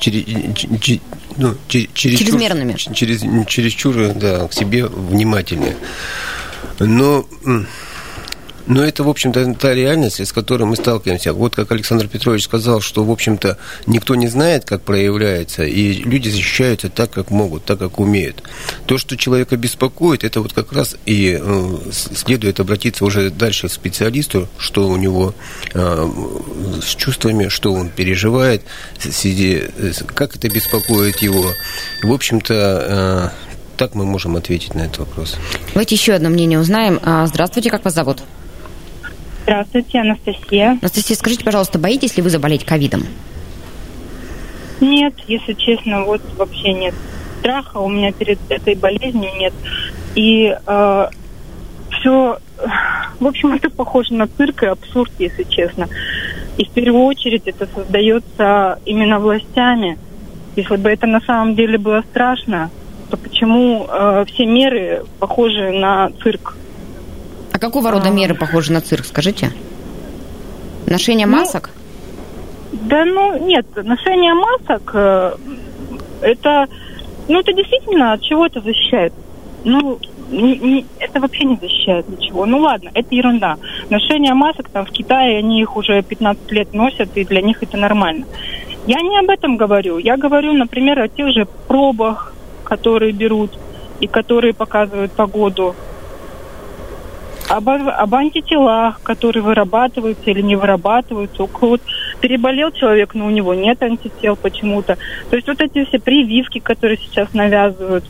через, 0.00 1.00
ну, 1.36 1.54
чересчур, 1.68 2.18
чрезмерными. 2.18 2.72
Через, 2.74 3.20
чересчур 3.46 4.12
да, 4.14 4.48
к 4.48 4.52
себе 4.52 4.86
внимательные. 4.86 5.76
Но 6.80 7.24
но 8.66 8.84
это, 8.84 9.04
в 9.04 9.08
общем-то, 9.08 9.54
та 9.54 9.74
реальность, 9.74 10.20
с 10.20 10.32
которой 10.32 10.64
мы 10.64 10.76
сталкиваемся. 10.76 11.32
Вот 11.32 11.54
как 11.54 11.72
Александр 11.72 12.08
Петрович 12.08 12.44
сказал, 12.44 12.80
что, 12.80 13.04
в 13.04 13.10
общем-то, 13.10 13.58
никто 13.86 14.14
не 14.14 14.28
знает, 14.28 14.64
как 14.64 14.82
проявляется, 14.82 15.64
и 15.64 15.92
люди 15.92 16.28
защищаются 16.28 16.88
так, 16.88 17.10
как 17.10 17.30
могут, 17.30 17.64
так, 17.64 17.78
как 17.78 17.98
умеют. 17.98 18.42
То, 18.86 18.98
что 18.98 19.16
человека 19.16 19.56
беспокоит, 19.56 20.24
это 20.24 20.40
вот 20.40 20.52
как 20.52 20.72
раз 20.72 20.96
и 21.06 21.38
э, 21.40 21.76
следует 21.90 22.60
обратиться 22.60 23.04
уже 23.04 23.30
дальше 23.30 23.68
к 23.68 23.72
специалисту, 23.72 24.48
что 24.58 24.88
у 24.88 24.96
него 24.96 25.34
э, 25.74 26.10
с 26.82 26.94
чувствами, 26.94 27.48
что 27.48 27.72
он 27.72 27.88
переживает, 27.88 28.62
как 30.14 30.36
это 30.36 30.48
беспокоит 30.48 31.18
его. 31.18 31.46
В 32.02 32.12
общем-то, 32.12 33.32
э, 33.34 33.52
так 33.76 33.94
мы 33.94 34.04
можем 34.04 34.36
ответить 34.36 34.74
на 34.74 34.82
этот 34.82 34.98
вопрос. 34.98 35.36
Давайте 35.74 35.94
еще 35.94 36.12
одно 36.12 36.28
мнение 36.28 36.60
узнаем. 36.60 37.00
А, 37.02 37.26
здравствуйте, 37.26 37.70
как 37.70 37.84
вас 37.84 37.94
зовут? 37.94 38.22
Здравствуйте, 39.42 40.00
Анастасия. 40.00 40.78
Анастасия, 40.80 41.16
скажите, 41.16 41.44
пожалуйста, 41.44 41.78
боитесь 41.78 42.16
ли 42.16 42.22
вы 42.22 42.30
заболеть 42.30 42.64
ковидом? 42.64 43.04
Нет, 44.80 45.14
если 45.26 45.54
честно, 45.54 46.04
вот 46.04 46.20
вообще 46.36 46.72
нет 46.72 46.94
страха 47.42 47.78
у 47.78 47.88
меня 47.88 48.12
перед 48.12 48.38
этой 48.48 48.76
болезнью 48.76 49.30
нет. 49.36 49.52
И 50.14 50.56
э, 50.64 51.06
все, 51.90 52.38
в 53.20 53.26
общем, 53.26 53.52
это 53.52 53.68
похоже 53.68 54.14
на 54.14 54.28
цирк 54.28 54.62
и 54.62 54.66
абсурд, 54.66 55.10
если 55.18 55.42
честно. 55.44 55.88
И 56.56 56.64
в 56.64 56.70
первую 56.70 57.04
очередь 57.04 57.42
это 57.46 57.66
создается 57.74 58.78
именно 58.84 59.18
властями. 59.18 59.98
Если 60.54 60.76
бы 60.76 60.90
это 60.90 61.06
на 61.06 61.20
самом 61.20 61.56
деле 61.56 61.78
было 61.78 62.04
страшно, 62.10 62.70
то 63.10 63.16
почему 63.16 63.86
э, 63.88 64.24
все 64.28 64.46
меры 64.46 65.04
похожи 65.18 65.72
на 65.72 66.10
цирк? 66.22 66.56
Какого 67.62 67.92
рода 67.92 68.08
а... 68.08 68.10
меры 68.10 68.34
похожи 68.34 68.72
на 68.72 68.80
цирк, 68.80 69.04
скажите? 69.04 69.52
Ношение 70.88 71.28
ну, 71.28 71.36
масок? 71.36 71.70
Да, 72.72 73.04
ну, 73.04 73.38
нет, 73.46 73.64
ношение 73.76 74.34
масок, 74.34 74.90
э, 74.92 75.36
это, 76.22 76.66
ну, 77.28 77.38
это 77.38 77.52
действительно 77.52 78.14
от 78.14 78.22
чего 78.22 78.46
это 78.46 78.60
защищает? 78.60 79.12
Ну, 79.62 80.00
не, 80.32 80.58
не, 80.58 80.86
это 80.98 81.20
вообще 81.20 81.44
не 81.44 81.54
защищает 81.54 82.08
ничего. 82.08 82.46
Ну 82.46 82.58
ладно, 82.58 82.90
это 82.94 83.14
ерунда. 83.14 83.58
Ношение 83.90 84.34
масок 84.34 84.68
там 84.68 84.84
в 84.84 84.90
Китае, 84.90 85.38
они 85.38 85.60
их 85.60 85.76
уже 85.76 86.02
15 86.02 86.50
лет 86.50 86.74
носят, 86.74 87.16
и 87.16 87.24
для 87.24 87.42
них 87.42 87.62
это 87.62 87.76
нормально. 87.76 88.26
Я 88.88 89.00
не 89.02 89.16
об 89.20 89.30
этом 89.30 89.56
говорю. 89.56 89.98
Я 89.98 90.16
говорю, 90.16 90.52
например, 90.52 90.98
о 90.98 91.06
тех 91.06 91.32
же 91.32 91.46
пробах, 91.68 92.34
которые 92.64 93.12
берут 93.12 93.56
и 94.00 94.08
которые 94.08 94.52
показывают 94.52 95.12
погоду 95.12 95.76
об, 97.56 97.68
об 97.68 98.14
антителах, 98.14 99.00
которые 99.02 99.42
вырабатываются 99.42 100.30
или 100.30 100.40
не 100.40 100.56
вырабатываются. 100.56 101.46
Кого-то 101.46 101.84
переболел 102.20 102.70
человек, 102.70 103.14
но 103.14 103.26
у 103.26 103.30
него 103.30 103.54
нет 103.54 103.82
антител 103.82 104.36
почему-то. 104.36 104.96
То 105.28 105.36
есть 105.36 105.48
вот 105.48 105.60
эти 105.60 105.84
все 105.84 105.98
прививки, 105.98 106.60
которые 106.60 106.98
сейчас 106.98 107.32
навязывают, 107.34 108.04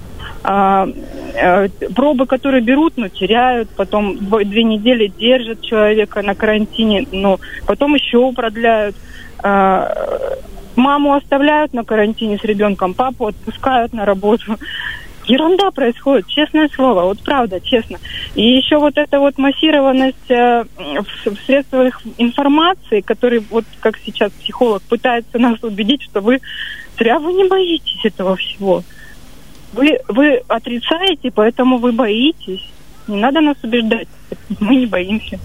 а, 0.45 0.89
а, 1.41 1.69
пробы, 1.95 2.27
которые 2.27 2.63
берут, 2.63 2.95
но 2.97 3.09
теряют, 3.09 3.69
потом 3.71 4.17
две 4.19 4.63
недели 4.63 5.09
держат 5.09 5.61
человека 5.63 6.23
на 6.23 6.35
карантине, 6.35 7.07
но 7.11 7.41
потом 7.67 7.95
еще 7.95 8.33
продляют. 8.33 8.95
А, 9.43 9.93
маму 10.77 11.15
оставляют 11.15 11.75
на 11.75 11.85
карантине 11.85 12.39
с 12.39 12.45
ребенком, 12.45 12.95
папу 12.95 13.27
отпускают 13.27 13.93
на 13.93 14.05
работу 14.05 14.57
ерунда 15.33 15.71
происходит, 15.71 16.27
честное 16.27 16.69
слово, 16.75 17.05
вот 17.05 17.19
правда, 17.21 17.61
честно. 17.61 17.99
И 18.35 18.43
еще 18.43 18.79
вот 18.79 18.97
эта 18.97 19.19
вот 19.19 19.39
массированность 19.39 20.31
э, 20.31 20.65
в, 20.77 21.31
в 21.31 21.47
средствах 21.47 22.01
информации, 22.19 23.01
который 23.01 23.45
вот 23.51 23.65
как 23.81 23.99
сейчас 24.05 24.31
психолог 24.33 24.83
пытается 24.83 25.39
нас 25.39 25.63
убедить, 25.63 26.03
что 26.03 26.21
вы 26.21 26.39
зря 26.99 27.19
вы 27.19 27.33
не 27.33 27.49
боитесь 27.49 28.05
этого 28.05 28.37
всего. 28.37 28.83
Вы, 29.73 29.99
вы 30.09 30.43
отрицаете, 30.49 31.31
поэтому 31.31 31.79
вы 31.79 31.93
боитесь. 31.93 32.65
Не 33.09 33.17
надо 33.17 33.41
нас 33.41 33.57
убеждать. 33.63 34.09
Мы 34.61 34.77
не 34.77 34.87
боимся. 34.87 35.39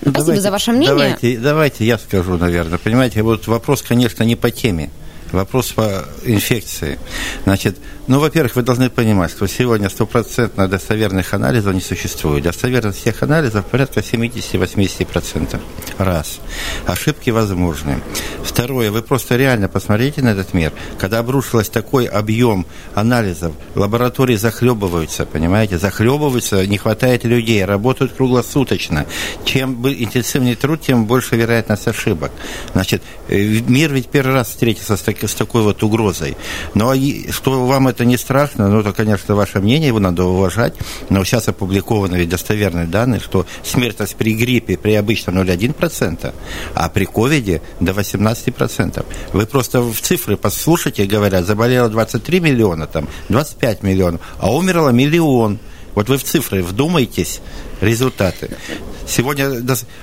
Спасибо 0.00 0.18
давайте, 0.20 0.40
за 0.40 0.50
ваше 0.50 0.72
мнение. 0.72 0.88
Давайте, 0.88 1.38
давайте 1.38 1.84
я 1.84 1.98
скажу, 1.98 2.36
наверное. 2.36 2.78
Понимаете, 2.78 3.22
вот 3.22 3.46
вопрос, 3.46 3.82
конечно, 3.82 4.22
не 4.24 4.36
по 4.36 4.50
теме. 4.50 4.90
Вопрос 5.32 5.72
по 5.72 6.04
инфекции. 6.24 6.98
Значит, 7.44 7.76
ну, 8.08 8.20
во-первых, 8.20 8.56
вы 8.56 8.62
должны 8.62 8.88
понимать, 8.88 9.30
что 9.30 9.46
сегодня 9.46 9.90
стопроцентно 9.90 10.66
достоверных 10.66 11.34
анализов 11.34 11.74
не 11.74 11.82
существует. 11.82 12.44
Достоверность 12.44 13.00
всех 13.00 13.22
анализов 13.22 13.66
порядка 13.66 14.00
70-80%. 14.00 15.60
Раз. 15.98 16.40
Ошибки 16.86 17.28
возможны. 17.28 18.00
Второе, 18.42 18.90
вы 18.90 19.02
просто 19.02 19.36
реально 19.36 19.68
посмотрите 19.68 20.22
на 20.22 20.30
этот 20.30 20.54
мир. 20.54 20.72
Когда 20.98 21.18
обрушилось 21.18 21.68
такой 21.68 22.06
объем 22.06 22.64
анализов, 22.94 23.52
лаборатории 23.74 24.36
захлебываются, 24.36 25.26
понимаете, 25.26 25.76
захлебываются, 25.76 26.66
не 26.66 26.78
хватает 26.78 27.24
людей, 27.24 27.62
работают 27.66 28.14
круглосуточно. 28.14 29.04
Чем 29.44 29.86
интенсивнее 29.86 30.56
труд, 30.56 30.80
тем 30.80 31.04
больше 31.04 31.36
вероятность 31.36 31.86
ошибок. 31.86 32.32
Значит, 32.72 33.02
э, 33.28 33.38
мир 33.68 33.92
ведь 33.92 34.08
первый 34.08 34.32
раз 34.32 34.48
встретился 34.48 34.96
с, 34.96 35.02
так, 35.18 35.30
с 35.30 35.34
такой 35.34 35.62
вот 35.62 35.82
угрозой. 35.82 36.36
Но 36.74 36.94
что 37.30 37.66
вам 37.66 37.88
это 37.88 38.04
не 38.04 38.16
страшно, 38.16 38.68
ну, 38.68 38.80
это, 38.80 38.92
конечно, 38.92 39.34
ваше 39.34 39.60
мнение, 39.60 39.88
его 39.88 40.00
надо 40.00 40.24
уважать, 40.24 40.74
но 41.08 41.24
сейчас 41.24 41.48
опубликованы 41.48 42.16
ведь 42.16 42.28
достоверные 42.28 42.86
данные, 42.86 43.20
что 43.20 43.46
смертность 43.62 44.16
при 44.16 44.34
гриппе 44.34 44.76
при 44.76 44.94
обычном 44.94 45.38
0,1%, 45.38 46.32
а 46.74 46.88
при 46.88 47.04
ковиде 47.04 47.62
до 47.80 47.92
18%. 47.92 49.04
Вы 49.32 49.46
просто 49.46 49.80
в 49.80 50.00
цифры 50.00 50.36
послушайте, 50.36 51.04
говорят, 51.06 51.46
заболело 51.46 51.88
23 51.88 52.40
миллиона, 52.40 52.86
там, 52.86 53.08
25 53.28 53.82
миллионов, 53.82 54.20
а 54.38 54.52
умерло 54.52 54.90
миллион. 54.90 55.58
Вот 55.94 56.08
вы 56.08 56.16
в 56.16 56.22
цифры 56.24 56.62
вдумайтесь, 56.62 57.40
результаты. 57.80 58.50
Сегодня 59.06 59.50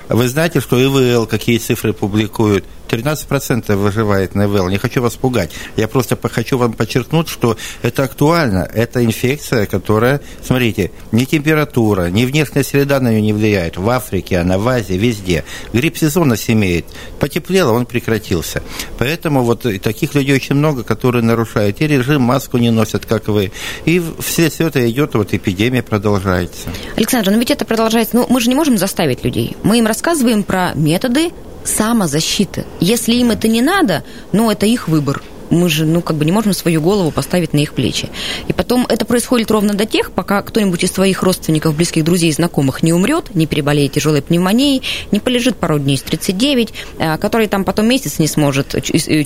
вы 0.08 0.28
знаете, 0.28 0.60
что 0.60 0.82
ИВЛ 0.82 1.26
какие 1.26 1.58
цифры 1.58 1.92
публикуют? 1.92 2.64
13% 2.88 3.74
выживает 3.76 4.34
на 4.34 4.44
ИВЛ. 4.44 4.68
Не 4.68 4.78
хочу 4.78 5.02
вас 5.02 5.14
пугать. 5.14 5.50
Я 5.76 5.88
просто 5.88 6.16
хочу 6.28 6.56
вам 6.56 6.72
подчеркнуть, 6.72 7.28
что 7.28 7.56
это 7.82 8.04
актуально. 8.04 8.68
Это 8.72 9.04
инфекция, 9.04 9.66
которая, 9.66 10.20
смотрите, 10.42 10.92
ни 11.12 11.24
температура, 11.24 12.08
ни 12.10 12.24
внешняя 12.24 12.62
среда 12.62 13.00
на 13.00 13.08
нее 13.10 13.22
не 13.22 13.32
влияет. 13.32 13.76
В 13.76 13.88
Африке 13.90 14.38
она, 14.38 14.58
в 14.58 14.68
Азии, 14.68 14.94
везде. 14.94 15.44
Грипп 15.72 15.98
сезонность 15.98 16.48
имеет. 16.50 16.86
Потеплело, 17.18 17.72
он 17.72 17.86
прекратился. 17.86 18.62
Поэтому 18.98 19.42
вот 19.42 19.66
таких 19.82 20.14
людей 20.14 20.34
очень 20.36 20.54
много, 20.54 20.84
которые 20.84 21.22
нарушают 21.22 21.80
и 21.80 21.86
режим, 21.86 22.22
маску 22.22 22.58
не 22.58 22.70
носят, 22.70 23.04
как 23.04 23.28
вы. 23.28 23.52
И 23.84 24.02
вследствие 24.20 24.68
этого 24.68 24.88
идет 24.88 25.14
вот 25.14 25.34
эпидемия 25.34 25.82
продолжается. 25.82 26.68
Александр, 26.96 27.30
но 27.32 27.38
ведь 27.38 27.50
это 27.50 27.64
продолжается. 27.66 28.16
Ну, 28.16 28.26
мы 28.28 28.40
же 28.40 28.48
не 28.48 28.54
можем 28.54 28.78
заставить 28.78 29.24
людей. 29.24 29.56
Мы 29.62 29.78
им 29.78 29.86
рассказываем 29.86 30.42
про 30.42 30.72
методы 30.74 31.30
самозащиты. 31.64 32.64
Если 32.80 33.14
им 33.14 33.30
это 33.30 33.48
не 33.48 33.60
надо, 33.60 34.04
ну, 34.32 34.50
это 34.50 34.66
их 34.66 34.88
выбор 34.88 35.22
мы 35.50 35.68
же, 35.68 35.84
ну, 35.84 36.02
как 36.02 36.16
бы 36.16 36.24
не 36.24 36.32
можем 36.32 36.52
свою 36.52 36.80
голову 36.80 37.10
поставить 37.10 37.52
на 37.52 37.58
их 37.58 37.72
плечи. 37.72 38.08
И 38.48 38.52
Потом 38.66 38.84
это 38.88 39.04
происходит 39.04 39.48
ровно 39.52 39.74
до 39.74 39.86
тех, 39.86 40.10
пока 40.10 40.42
кто-нибудь 40.42 40.82
из 40.82 40.90
своих 40.90 41.22
родственников, 41.22 41.76
близких 41.76 42.02
друзей, 42.02 42.32
знакомых 42.32 42.82
не 42.82 42.92
умрет, 42.92 43.32
не 43.32 43.46
переболеет 43.46 43.92
тяжелой 43.92 44.22
пневмонией, 44.22 44.82
не 45.12 45.20
полежит 45.20 45.54
пару 45.54 45.78
дней 45.78 45.96
с 45.96 46.02
39, 46.02 46.74
который 47.20 47.46
там 47.46 47.62
потом 47.62 47.86
месяц 47.86 48.18
не 48.18 48.26
сможет 48.26 48.74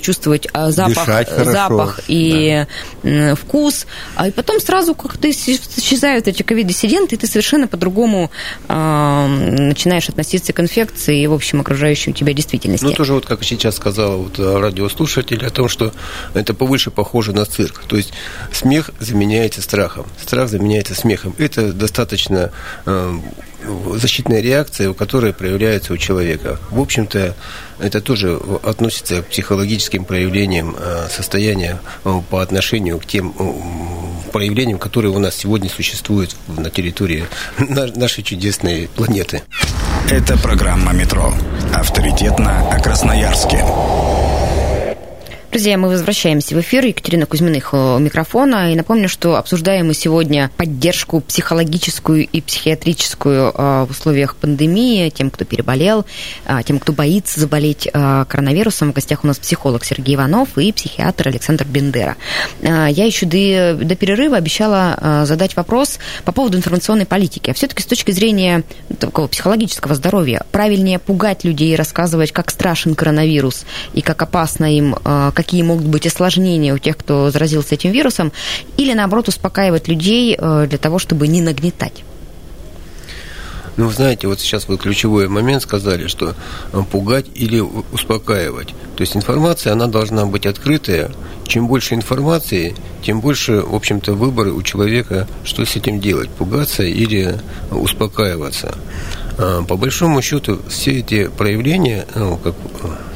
чувствовать 0.03 0.47
запах, 0.67 1.25
запах 1.43 2.01
и 2.07 2.67
да. 3.01 3.33
вкус, 3.33 3.87
а 4.13 4.27
и 4.27 4.31
потом 4.31 4.59
сразу 4.59 4.93
как-то 4.93 5.27
исчезают 5.27 6.27
эти 6.27 6.43
ковид-диссиденты, 6.43 7.15
и 7.15 7.17
ты 7.17 7.25
совершенно 7.25 7.67
по-другому 7.67 8.29
э, 8.67 9.27
начинаешь 9.27 10.07
относиться 10.07 10.53
к 10.53 10.59
инфекции 10.59 11.19
и, 11.19 11.25
в 11.25 11.33
общем, 11.33 11.61
окружающей 11.61 12.13
тебя 12.13 12.33
действительности. 12.33 12.85
Ну, 12.85 12.93
тоже 12.93 13.13
вот, 13.13 13.25
как 13.25 13.43
сейчас 13.43 13.77
сказала 13.77 14.17
вот 14.17 14.37
радиослушатель, 14.37 15.43
о 15.43 15.49
том, 15.49 15.67
что 15.67 15.93
это 16.35 16.53
повыше 16.53 16.91
похоже 16.91 17.33
на 17.33 17.45
цирк. 17.45 17.81
То 17.87 17.97
есть 17.97 18.13
смех 18.51 18.91
заменяется 19.31 19.61
страхом, 19.61 20.05
страх 20.21 20.49
заменяется 20.49 20.93
смехом. 20.93 21.33
Это 21.37 21.71
достаточно 21.71 22.51
э, 22.85 23.19
защитная 23.95 24.41
реакция, 24.41 24.93
которая 24.93 25.31
проявляется 25.31 25.93
у 25.93 25.97
человека. 25.97 26.59
В 26.69 26.81
общем-то, 26.81 27.33
это 27.79 28.01
тоже 28.01 28.37
относится 28.63 29.21
к 29.21 29.27
психологическим 29.27 30.03
проявлениям 30.03 30.75
э, 30.77 31.07
состояния 31.09 31.79
э, 32.03 32.21
по 32.29 32.41
отношению 32.41 32.99
к 32.99 33.05
тем 33.05 33.33
проявлениям, 34.33 34.79
которые 34.79 35.13
у 35.13 35.19
нас 35.19 35.35
сегодня 35.35 35.69
существуют 35.69 36.35
на 36.47 36.69
территории 36.69 37.25
нашей 37.95 38.25
чудесной 38.25 38.89
планеты. 38.93 39.43
Это 40.09 40.37
программа 40.37 40.91
«Метро». 40.91 41.33
Авторитетно 41.73 42.69
о 42.69 42.81
Красноярске. 42.81 43.63
Друзья, 45.61 45.77
мы 45.77 45.89
возвращаемся 45.89 46.55
в 46.55 46.59
эфир. 46.59 46.83
Екатерина 46.87 47.27
Кузьминых 47.27 47.75
у 47.75 47.99
микрофона. 47.99 48.73
И 48.73 48.75
напомню, 48.75 49.07
что 49.07 49.35
обсуждаем 49.35 49.85
мы 49.85 49.93
сегодня 49.93 50.49
поддержку 50.57 51.21
психологическую 51.21 52.25
и 52.25 52.41
психиатрическую 52.41 53.51
а, 53.53 53.85
в 53.85 53.91
условиях 53.91 54.35
пандемии 54.35 55.07
тем, 55.09 55.29
кто 55.29 55.45
переболел, 55.45 56.07
а, 56.47 56.63
тем, 56.63 56.79
кто 56.79 56.93
боится 56.93 57.39
заболеть 57.39 57.87
коронавирусом. 57.91 58.89
В 58.89 58.95
гостях 58.95 59.23
у 59.23 59.27
нас 59.27 59.37
психолог 59.37 59.85
Сергей 59.85 60.15
Иванов 60.15 60.57
и 60.57 60.71
психиатр 60.71 61.27
Александр 61.27 61.65
Бендера. 61.65 62.17
Я 62.63 63.05
еще 63.05 63.27
до, 63.27 63.85
до 63.85 63.95
перерыва 63.95 64.37
обещала 64.37 65.25
задать 65.27 65.55
вопрос 65.55 65.99
по 66.25 66.31
поводу 66.31 66.57
информационной 66.57 67.05
политики. 67.05 67.51
А 67.51 67.53
все-таки 67.53 67.83
с 67.83 67.85
точки 67.85 68.09
зрения 68.09 68.63
такого 68.97 69.27
психологического 69.27 69.93
здоровья, 69.93 70.43
правильнее 70.51 70.97
пугать 70.97 71.43
людей, 71.43 71.75
рассказывать, 71.75 72.31
как 72.31 72.49
страшен 72.49 72.95
коронавирус 72.95 73.65
и 73.93 74.01
как 74.01 74.23
опасно 74.23 74.65
им, 74.75 74.95
какие 75.35 75.50
могут 75.53 75.85
быть 75.85 76.07
осложнения 76.07 76.73
у 76.73 76.77
тех, 76.77 76.97
кто 76.97 77.29
заразился 77.31 77.75
этим 77.75 77.91
вирусом, 77.91 78.31
или 78.77 78.93
наоборот 78.93 79.27
успокаивать 79.27 79.87
людей 79.87 80.35
э, 80.37 80.67
для 80.67 80.77
того, 80.77 80.99
чтобы 80.99 81.27
не 81.27 81.41
нагнетать? 81.41 82.03
Ну, 83.77 83.87
вы 83.87 83.93
знаете, 83.93 84.27
вот 84.27 84.39
сейчас 84.39 84.67
вы 84.67 84.77
ключевой 84.77 85.27
момент 85.27 85.63
сказали, 85.63 86.07
что 86.07 86.35
э, 86.73 86.83
пугать 86.91 87.25
или 87.33 87.59
успокаивать. 87.59 88.69
То 88.95 89.01
есть 89.01 89.15
информация, 89.15 89.73
она 89.73 89.87
должна 89.87 90.25
быть 90.25 90.45
открытая. 90.45 91.11
Чем 91.47 91.67
больше 91.67 91.95
информации, 91.95 92.75
тем 93.01 93.21
больше, 93.21 93.61
в 93.61 93.73
общем-то, 93.73 94.13
выборы 94.13 94.51
у 94.51 94.61
человека, 94.61 95.27
что 95.43 95.65
с 95.65 95.75
этим 95.75 95.99
делать, 95.99 96.29
пугаться 96.29 96.83
или 96.83 97.39
успокаиваться. 97.71 98.75
А, 99.37 99.63
по 99.63 99.77
большому 99.77 100.21
счету, 100.21 100.59
все 100.69 100.99
эти 100.99 101.27
проявления, 101.27 102.05
ну, 102.15 102.37
как 102.37 102.55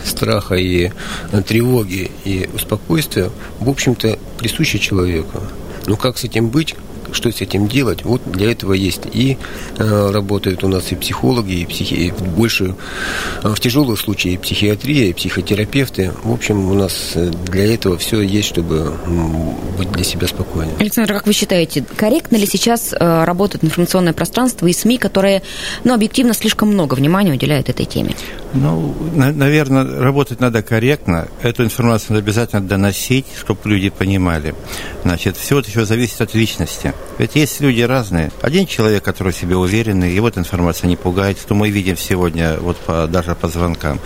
страха 0.03 0.55
и 0.55 0.91
э, 1.31 1.41
тревоги 1.41 2.11
и 2.23 2.49
успокойствия, 2.53 3.29
в 3.59 3.69
общем-то, 3.69 4.17
присущи 4.37 4.77
человеку. 4.77 5.41
Ну, 5.87 5.97
как 5.97 6.17
с 6.17 6.23
этим 6.23 6.49
быть, 6.49 6.75
что 7.15 7.31
с 7.31 7.41
этим 7.41 7.67
делать, 7.67 8.03
вот 8.03 8.21
для 8.25 8.51
этого 8.51 8.73
есть. 8.73 9.01
И 9.13 9.37
э, 9.77 10.11
работают 10.11 10.63
у 10.63 10.67
нас 10.67 10.91
и 10.91 10.95
психологи, 10.95 11.53
и 11.61 11.65
психи, 11.65 12.13
больше 12.35 12.75
э, 13.43 13.49
в 13.49 13.59
тяжелых 13.59 13.99
случаях 13.99 14.35
и 14.35 14.37
психиатрия, 14.37 15.09
и 15.09 15.13
психотерапевты. 15.13 16.11
В 16.23 16.31
общем, 16.31 16.69
у 16.71 16.73
нас 16.73 17.13
э, 17.15 17.31
для 17.51 17.73
этого 17.73 17.97
все 17.97 18.21
есть, 18.21 18.49
чтобы 18.49 18.93
быть 19.77 19.91
для 19.91 20.03
себя 20.03 20.27
спокойным. 20.27 20.75
Александр, 20.79 21.13
как 21.13 21.27
вы 21.27 21.33
считаете, 21.33 21.83
корректно 21.95 22.35
ли 22.35 22.45
сейчас 22.45 22.93
э, 22.93 23.23
работает 23.23 23.63
информационное 23.63 24.13
пространство 24.13 24.67
и 24.67 24.73
СМИ, 24.73 24.97
которые, 24.97 25.41
ну, 25.83 25.93
объективно 25.93 26.33
слишком 26.33 26.69
много 26.69 26.93
внимания 26.95 27.31
уделяют 27.31 27.69
этой 27.69 27.85
теме? 27.85 28.15
Ну, 28.55 28.95
на, 29.13 29.33
наверное, 29.33 29.83
работать 29.83 30.39
надо 30.39 30.63
корректно. 30.63 31.27
Эту 31.41 31.65
информацию 31.65 32.11
надо 32.11 32.23
обязательно 32.23 32.65
доносить, 32.65 33.25
чтобы 33.37 33.59
люди 33.65 33.89
понимали. 33.89 34.55
Значит, 35.03 35.35
все 35.35 35.59
это 35.59 35.69
еще 35.69 35.85
зависит 35.85 36.21
от 36.21 36.33
личности. 36.33 36.93
Ведь 37.17 37.35
есть 37.35 37.59
люди 37.59 37.81
разные. 37.81 38.31
Один 38.41 38.65
человек, 38.65 39.03
который 39.03 39.33
в 39.33 39.35
себе 39.35 39.57
уверенный, 39.57 40.13
его 40.13 40.29
эта 40.29 40.39
информация 40.39 40.87
не 40.87 40.95
пугает, 40.95 41.37
что 41.37 41.53
мы 41.53 41.69
видим 41.69 41.97
сегодня 41.97 42.57
вот 42.57 42.77
по, 42.77 43.07
даже 43.07 43.35
по 43.35 43.49
звонкам. 43.49 43.99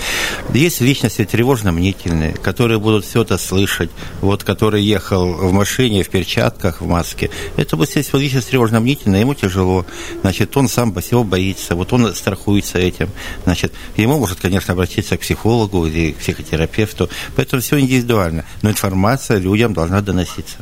Есть 0.52 0.82
личности 0.82 1.26
тревожно-мнительные, 1.26 2.34
которые 2.34 2.80
будут 2.80 3.06
все 3.06 3.22
это 3.22 3.38
слышать, 3.38 3.92
вот 4.22 4.44
который 4.44 4.82
ехал 4.82 5.32
в 5.32 5.54
машине, 5.54 6.04
в 6.04 6.10
перчатках, 6.10 6.82
в 6.82 6.88
маске. 6.88 7.30
Это 7.56 7.78
здесь 7.86 8.12
вот 8.12 8.20
личность 8.20 8.50
тревожно-мнительная, 8.50 9.20
ему 9.20 9.36
тяжело. 9.36 9.86
Значит, 10.22 10.58
он 10.58 10.68
сам 10.68 10.92
по 10.92 11.04
себе 11.04 11.24
боится, 11.24 11.76
вот 11.76 11.94
он 11.94 12.16
страхуется 12.16 12.80
этим. 12.80 13.10
Значит, 13.44 13.74
ему 13.96 14.18
может, 14.18 14.39
конечно, 14.40 14.74
обратиться 14.74 15.18
к 15.18 15.22
психологу 15.22 15.86
или 15.86 16.12
к 16.12 16.18
психотерапевту. 16.18 17.10
Поэтому 17.36 17.62
все 17.62 17.80
индивидуально. 17.80 18.46
Но 18.62 18.70
информация 18.70 19.38
людям 19.38 19.74
должна 19.74 20.02
доноситься. 20.02 20.58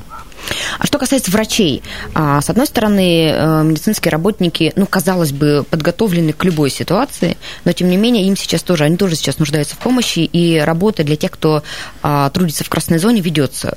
А 0.80 0.86
что 0.86 0.98
касается 0.98 1.32
врачей, 1.32 1.84
а, 2.13 2.42
с 2.42 2.50
одной 2.50 2.68
стороны, 2.68 3.30
э, 3.30 3.63
медицинские 3.63 4.12
работники, 4.12 4.72
ну, 4.76 4.86
казалось 4.86 5.32
бы, 5.32 5.66
подготовлены 5.70 6.32
к 6.34 6.44
любой 6.44 6.70
ситуации, 6.70 7.38
но, 7.66 7.74
тем 7.74 7.90
не 7.90 7.98
менее, 7.98 8.26
им 8.26 8.38
сейчас 8.38 8.63
тоже, 8.63 8.84
они 8.84 8.98
тоже 8.98 9.16
сейчас 9.16 9.40
нуждаются 9.40 9.76
в 9.76 9.80
помощи, 9.80 10.20
и 10.20 10.60
работа 10.60 11.04
для 11.04 11.16
тех, 11.16 11.32
кто 11.32 11.63
а, 12.02 12.30
трудится 12.30 12.63
в 12.63 12.70
красной 12.70 13.00
зоне, 13.00 13.22
ведется. 13.22 13.76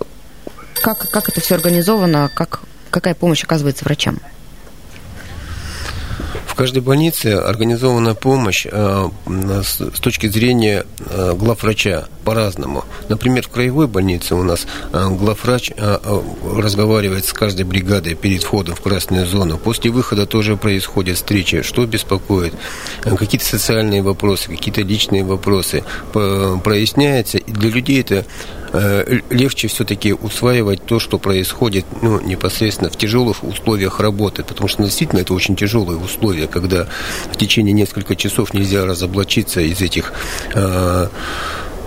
Как, 0.80 1.10
как 1.10 1.28
это 1.28 1.40
все 1.40 1.56
организовано, 1.56 2.30
как, 2.34 2.62
какая 2.90 3.14
помощь 3.14 3.42
оказывается 3.42 3.84
врачам? 3.84 4.18
В 6.50 6.56
каждой 6.56 6.82
больнице 6.82 7.28
организована 7.28 8.14
помощь 8.16 8.66
э, 8.70 9.08
с 9.62 10.00
точки 10.00 10.26
зрения 10.26 10.84
э, 10.98 11.32
главврача 11.34 12.08
по-разному. 12.24 12.84
Например, 13.08 13.44
в 13.44 13.48
краевой 13.48 13.86
больнице 13.86 14.34
у 14.34 14.42
нас 14.42 14.66
э, 14.92 15.08
главврач 15.10 15.70
разговаривает 16.44 17.24
с 17.24 17.32
каждой 17.32 17.64
бригадой 17.64 18.14
перед 18.14 18.42
входом 18.42 18.74
в 18.74 18.80
красную 18.80 19.26
зону. 19.26 19.58
После 19.58 19.92
выхода 19.92 20.26
тоже 20.26 20.56
происходят 20.56 21.16
встречи. 21.16 21.62
Что 21.62 21.86
беспокоит? 21.86 22.52
Какие-то 23.04 23.46
социальные 23.46 24.02
вопросы, 24.02 24.48
какие-то 24.48 24.82
личные 24.82 25.22
вопросы 25.22 25.84
проясняется. 26.12 27.38
И 27.38 27.52
для 27.52 27.70
людей 27.70 28.00
это 28.00 28.26
легче 29.30 29.68
все-таки 29.68 30.12
усваивать 30.12 30.84
то, 30.84 30.98
что 30.98 31.18
происходит 31.18 31.84
ну, 32.02 32.20
непосредственно 32.20 32.90
в 32.90 32.96
тяжелых 32.96 33.42
условиях 33.42 34.00
работы, 34.00 34.44
потому 34.44 34.68
что 34.68 34.82
действительно 34.82 35.20
это 35.20 35.34
очень 35.34 35.56
тяжелые 35.56 35.98
условия, 35.98 36.46
когда 36.46 36.86
в 37.32 37.36
течение 37.36 37.72
нескольких 37.72 38.16
часов 38.16 38.54
нельзя 38.54 38.84
разоблачиться 38.84 39.60
из 39.60 39.80
этих 39.80 40.12
э, 40.54 41.08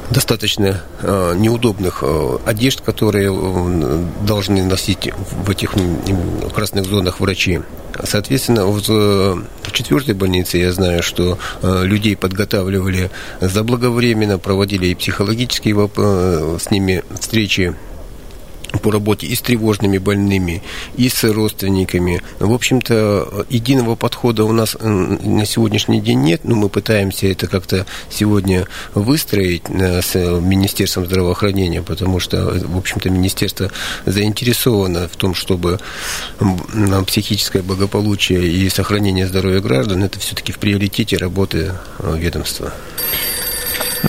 достаточно 0.09 0.81
э, 1.01 1.33
неудобных 1.35 1.99
э, 2.01 2.37
одежд, 2.45 2.81
которые 2.81 3.31
э, 3.31 4.05
должны 4.25 4.63
носить 4.63 5.11
в 5.13 5.49
этих 5.49 5.73
красных 6.53 6.85
зонах 6.85 7.19
врачи. 7.19 7.61
Соответственно, 8.03 8.65
в, 8.65 8.79
в 8.81 9.71
четвертой 9.71 10.15
больнице 10.15 10.57
я 10.57 10.71
знаю, 10.71 11.03
что 11.03 11.37
э, 11.61 11.83
людей 11.85 12.15
подготавливали 12.15 13.11
заблаговременно, 13.39 14.39
проводили 14.39 14.87
и 14.87 14.95
психологические 14.95 15.89
э, 15.95 16.57
с 16.59 16.71
ними 16.71 17.03
встречи 17.19 17.75
по 18.81 18.91
работе 18.91 19.27
и 19.27 19.35
с 19.35 19.41
тревожными 19.41 19.97
больными, 19.97 20.63
и 20.95 21.09
с 21.09 21.23
родственниками. 21.23 22.21
В 22.39 22.53
общем-то, 22.53 23.45
единого 23.49 23.95
подхода 23.95 24.43
у 24.43 24.51
нас 24.51 24.75
на 24.79 25.45
сегодняшний 25.45 26.01
день 26.01 26.21
нет, 26.21 26.41
но 26.43 26.55
мы 26.55 26.69
пытаемся 26.69 27.27
это 27.27 27.47
как-то 27.47 27.85
сегодня 28.09 28.67
выстроить 28.93 29.63
э, 29.69 30.01
с 30.01 30.15
Министерством 30.15 31.05
здравоохранения, 31.05 31.81
потому 31.81 32.19
что, 32.19 32.59
в 32.65 32.77
общем-то, 32.77 33.09
Министерство 33.09 33.71
заинтересовано 34.05 35.07
в 35.07 35.15
том, 35.15 35.35
чтобы 35.35 35.79
психическое 37.07 37.61
благополучие 37.61 38.47
и 38.47 38.69
сохранение 38.69 39.27
здоровья 39.27 39.59
граждан 39.59 40.03
это 40.03 40.19
все-таки 40.19 40.51
в 40.51 40.59
приоритете 40.59 41.17
работы 41.17 41.73
э, 41.99 42.17
ведомства. 42.17 42.73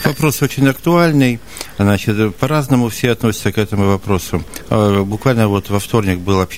Вопрос 0.03 0.43
очень 0.43 0.67
актуальный. 0.69 1.39
Значит, 1.79 2.35
по-разному 2.37 2.89
все 2.89 3.13
относятся 3.13 3.53
к 3.53 3.59
этому 3.59 3.87
вопросу. 3.87 4.43
А, 4.69 5.05
буквально 5.05 5.47
вот 5.47 5.71
во 5.71 5.79
вторник 5.79 6.19
было, 6.19 6.49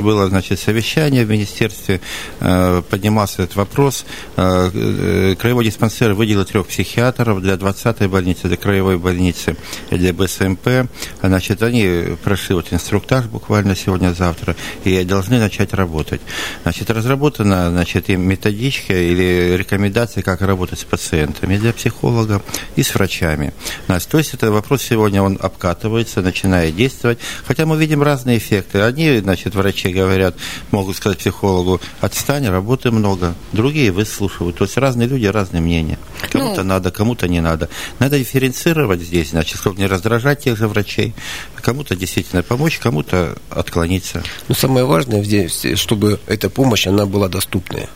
было 0.00 0.28
значит, 0.28 0.60
совещание 0.60 1.24
в 1.24 1.30
министерстве, 1.30 2.00
а, 2.40 2.82
поднимался 2.82 3.42
этот 3.42 3.56
вопрос. 3.56 4.06
А, 4.36 4.70
э, 4.72 5.34
краевой 5.36 5.64
диспансер 5.64 6.12
выделил 6.14 6.44
трех 6.44 6.68
психиатров 6.68 7.42
для 7.42 7.54
20-й 7.54 8.06
больницы, 8.06 8.46
для 8.46 8.56
краевой 8.56 8.98
больницы, 8.98 9.56
для 9.90 10.12
БСМП. 10.12 10.88
Значит, 11.22 11.62
они 11.64 12.16
прошли 12.22 12.54
вот 12.54 12.72
инструктаж 12.72 13.26
буквально 13.26 13.74
сегодня-завтра 13.74 14.54
и 14.84 15.02
должны 15.02 15.40
начать 15.40 15.74
работать. 15.74 16.20
Значит, 16.62 16.90
разработана 16.90 17.70
значит, 17.70 18.10
им 18.10 18.22
методичка 18.22 18.94
или 18.94 19.56
рекомендации, 19.56 20.20
как 20.20 20.40
работать 20.42 20.78
с 20.78 20.84
пациентами 20.84 21.56
для 21.56 21.72
психолога 21.72 22.42
и 22.76 22.82
с 22.82 22.94
врачами. 22.94 23.52
То 23.86 24.18
есть 24.18 24.34
это 24.34 24.52
вопрос 24.52 24.82
сегодня, 24.82 25.22
он 25.22 25.38
обкатывается, 25.40 26.20
начинает 26.20 26.76
действовать. 26.76 27.18
Хотя 27.46 27.66
мы 27.66 27.76
видим 27.76 28.02
разные 28.02 28.38
эффекты. 28.38 28.80
Одни, 28.80 29.18
значит, 29.18 29.54
врачи 29.54 29.88
говорят, 29.88 30.36
могут 30.70 30.96
сказать 30.96 31.18
психологу, 31.18 31.80
отстань, 32.00 32.46
работы 32.48 32.90
много. 32.90 33.34
Другие 33.52 33.90
выслушивают. 33.90 34.58
То 34.58 34.64
есть 34.64 34.76
разные 34.76 35.08
люди, 35.08 35.26
разные 35.26 35.60
мнения. 35.60 35.98
Кому-то 36.30 36.62
ну... 36.62 36.68
надо, 36.68 36.90
кому-то 36.90 37.26
не 37.28 37.40
надо. 37.40 37.68
Надо 37.98 38.18
дифференцировать 38.18 39.00
здесь, 39.00 39.30
значит, 39.30 39.58
чтобы 39.58 39.78
не 39.78 39.86
раздражать 39.86 40.44
тех 40.44 40.56
же 40.56 40.68
врачей. 40.68 41.14
Кому-то 41.62 41.96
действительно 41.96 42.42
помочь, 42.42 42.78
кому-то 42.78 43.36
отклониться. 43.50 44.22
Но 44.48 44.54
самое 44.54 44.84
важное 44.84 45.24
здесь, 45.24 45.66
чтобы 45.74 46.20
эта 46.26 46.50
помощь, 46.50 46.86
она 46.86 47.06
была 47.06 47.28
доступная. 47.28 47.88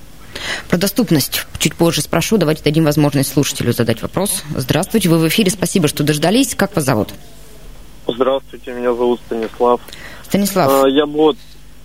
Про 0.69 0.79
доступность 0.79 1.47
чуть 1.59 1.75
позже 1.75 2.03
спрошу. 2.03 2.37
Давайте 2.37 2.63
дадим 2.63 2.85
возможность 2.85 3.33
слушателю 3.33 3.73
задать 3.73 4.03
вопрос. 4.03 4.43
Здравствуйте, 4.55 5.09
вы 5.09 5.19
в 5.19 5.29
эфире. 5.29 5.51
Спасибо, 5.51 5.89
что 5.89 6.03
дождались. 6.03 6.55
Как 6.55 6.75
вас 6.77 6.85
зовут? 6.85 7.11
Здравствуйте, 8.07 8.73
меня 8.73 8.93
зовут 8.95 9.21
Станислав. 9.27 9.81
Станислав. 10.25 10.85
А, 10.85 10.89
я 10.89 11.07
вот, 11.07 11.37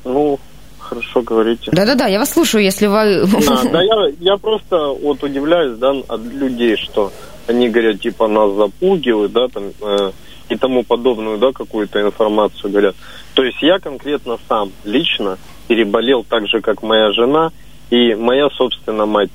ну, 0.03 0.39
хорошо 0.79 1.21
говорите. 1.21 1.71
Да-да-да, 1.71 2.07
я 2.07 2.19
вас 2.19 2.31
слушаю, 2.31 2.63
если 2.63 2.87
вы... 2.87 3.25
Да, 3.45 3.63
да 3.71 3.81
я, 3.81 4.13
я 4.19 4.37
просто 4.37 4.87
вот 5.01 5.23
удивляюсь, 5.23 5.77
да, 5.77 5.91
от 6.07 6.21
людей, 6.21 6.77
что 6.77 7.11
они 7.47 7.69
говорят, 7.69 8.01
типа, 8.01 8.27
нас 8.27 8.51
запугивают, 8.53 9.31
да, 9.31 9.47
там, 9.47 9.71
э, 9.81 10.11
и 10.49 10.55
тому 10.55 10.83
подобную, 10.83 11.37
да, 11.37 11.51
какую-то 11.51 12.01
информацию 12.01 12.71
говорят. 12.71 12.95
То 13.33 13.43
есть 13.43 13.61
я 13.61 13.79
конкретно 13.79 14.37
сам 14.47 14.71
лично 14.83 15.37
переболел 15.67 16.23
так 16.23 16.47
же, 16.47 16.61
как 16.61 16.83
моя 16.83 17.11
жена, 17.11 17.51
и 17.89 18.15
моя, 18.15 18.49
собственно, 18.49 19.05
мать. 19.05 19.29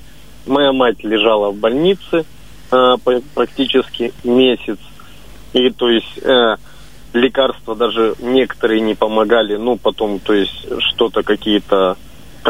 Моя 0.47 0.73
мать 0.73 1.05
лежала 1.05 1.51
в 1.51 1.57
больнице 1.57 2.25
э, 2.73 2.97
практически 3.35 4.13
месяц. 4.25 4.79
И 5.53 5.71
то 5.71 5.89
есть 5.91 6.19
э, 6.23 6.57
лекарства 7.13 7.75
даже 7.75 8.15
некоторые 8.21 8.81
не 8.81 8.95
помогали. 8.95 9.57
Ну, 9.57 9.77
потом, 9.77 10.19
то 10.19 10.33
есть, 10.33 10.67
что-то 10.79 11.23
какие-то 11.23 11.97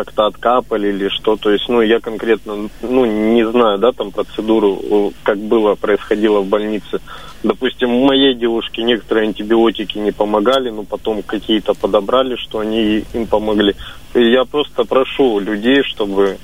как-то 0.04 0.26
откапали 0.26 0.88
или 0.88 1.08
что. 1.08 1.36
То 1.36 1.50
есть, 1.50 1.68
ну, 1.68 1.82
я 1.82 2.00
конкретно, 2.00 2.70
ну, 2.82 3.04
не 3.04 3.46
знаю, 3.46 3.78
да, 3.78 3.92
там 3.92 4.12
процедуру, 4.12 5.12
как 5.22 5.38
было, 5.38 5.74
происходило 5.74 6.40
в 6.40 6.46
больнице. 6.46 7.00
Допустим, 7.42 7.94
у 7.94 8.06
моей 8.06 8.34
девушке 8.34 8.82
некоторые 8.82 9.28
антибиотики 9.28 9.98
не 9.98 10.12
помогали, 10.12 10.70
но 10.70 10.84
потом 10.84 11.22
какие-то 11.22 11.74
подобрали, 11.74 12.36
что 12.36 12.60
они 12.60 13.04
им 13.12 13.26
помогли. 13.26 13.74
И 14.14 14.22
я 14.22 14.44
просто 14.44 14.84
прошу 14.84 15.38
людей, 15.38 15.82
чтобы 15.82 16.38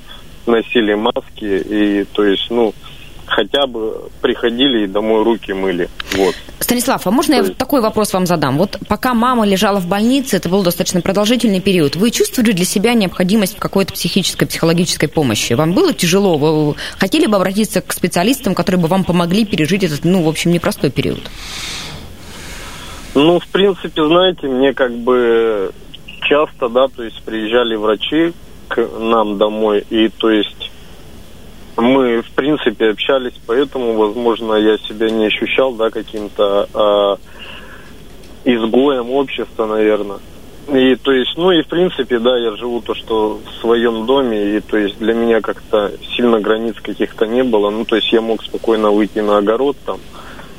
носили 0.45 0.93
маски 0.93 1.45
и, 1.69 2.05
то 2.13 2.23
есть, 2.23 2.47
ну, 2.51 2.73
хотя 3.27 3.67
бы 3.67 4.09
приходили 4.21 4.85
и 4.85 4.87
домой 4.87 5.23
руки 5.23 5.53
мыли. 5.53 5.89
Вот. 6.13 6.35
Станислав, 6.59 7.05
а 7.05 7.11
можно 7.11 7.35
есть... 7.35 7.49
я 7.49 7.55
такой 7.55 7.81
вопрос 7.81 8.13
вам 8.13 8.25
задам? 8.25 8.57
Вот 8.57 8.77
пока 8.87 9.13
мама 9.13 9.45
лежала 9.45 9.79
в 9.79 9.87
больнице, 9.87 10.37
это 10.37 10.49
был 10.49 10.63
достаточно 10.63 11.01
продолжительный 11.01 11.61
период, 11.61 11.95
вы 11.95 12.11
чувствовали 12.11 12.51
для 12.53 12.65
себя 12.65 12.93
необходимость 12.93 13.57
какой-то 13.59 13.93
психической, 13.93 14.47
психологической 14.47 15.09
помощи? 15.09 15.53
Вам 15.53 15.73
было 15.73 15.93
тяжело? 15.93 16.37
Вы 16.37 16.75
хотели 16.97 17.27
бы 17.27 17.35
обратиться 17.35 17.81
к 17.81 17.93
специалистам, 17.93 18.55
которые 18.55 18.81
бы 18.81 18.87
вам 18.87 19.03
помогли 19.03 19.45
пережить 19.45 19.83
этот, 19.83 20.03
ну, 20.03 20.23
в 20.23 20.27
общем, 20.27 20.51
непростой 20.51 20.89
период? 20.89 21.21
Ну, 23.13 23.39
в 23.39 23.47
принципе, 23.47 24.05
знаете, 24.05 24.47
мне 24.47 24.73
как 24.73 24.93
бы 24.93 25.71
часто, 26.21 26.69
да, 26.69 26.87
то 26.87 27.03
есть 27.03 27.21
приезжали 27.23 27.75
врачи 27.75 28.33
к 28.67 28.87
нам 28.99 29.37
домой, 29.37 29.85
и 29.89 30.09
то 30.09 30.29
есть 30.29 30.71
мы, 31.77 32.21
в 32.21 32.31
принципе, 32.31 32.89
общались, 32.89 33.33
поэтому, 33.45 33.93
возможно, 33.93 34.55
я 34.55 34.77
себя 34.77 35.09
не 35.09 35.27
ощущал, 35.27 35.73
да, 35.73 35.89
каким-то 35.89 36.67
э, 38.45 38.51
изгоем 38.51 39.11
общества, 39.11 39.65
наверное. 39.65 40.19
И 40.67 40.95
то 40.95 41.13
есть, 41.13 41.37
ну 41.37 41.51
и 41.51 41.61
в 41.61 41.67
принципе, 41.67 42.19
да, 42.19 42.37
я 42.37 42.55
живу 42.57 42.81
то, 42.81 42.93
что 42.93 43.39
в 43.45 43.61
своем 43.61 44.05
доме, 44.05 44.57
и 44.57 44.59
то 44.59 44.77
есть 44.77 44.97
для 44.97 45.13
меня 45.13 45.39
как-то 45.39 45.93
сильно 46.15 46.41
границ 46.41 46.75
каких-то 46.81 47.25
не 47.25 47.43
было. 47.43 47.69
Ну, 47.69 47.85
то 47.85 47.95
есть 47.95 48.11
я 48.11 48.19
мог 48.19 48.43
спокойно 48.43 48.91
выйти 48.91 49.19
на 49.19 49.37
огород, 49.37 49.77
там, 49.85 49.99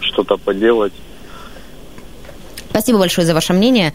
что-то 0.01 0.39
поделать. 0.39 0.95
Спасибо 2.71 2.99
большое 2.99 3.27
за 3.27 3.35
ваше 3.35 3.53
мнение. 3.53 3.93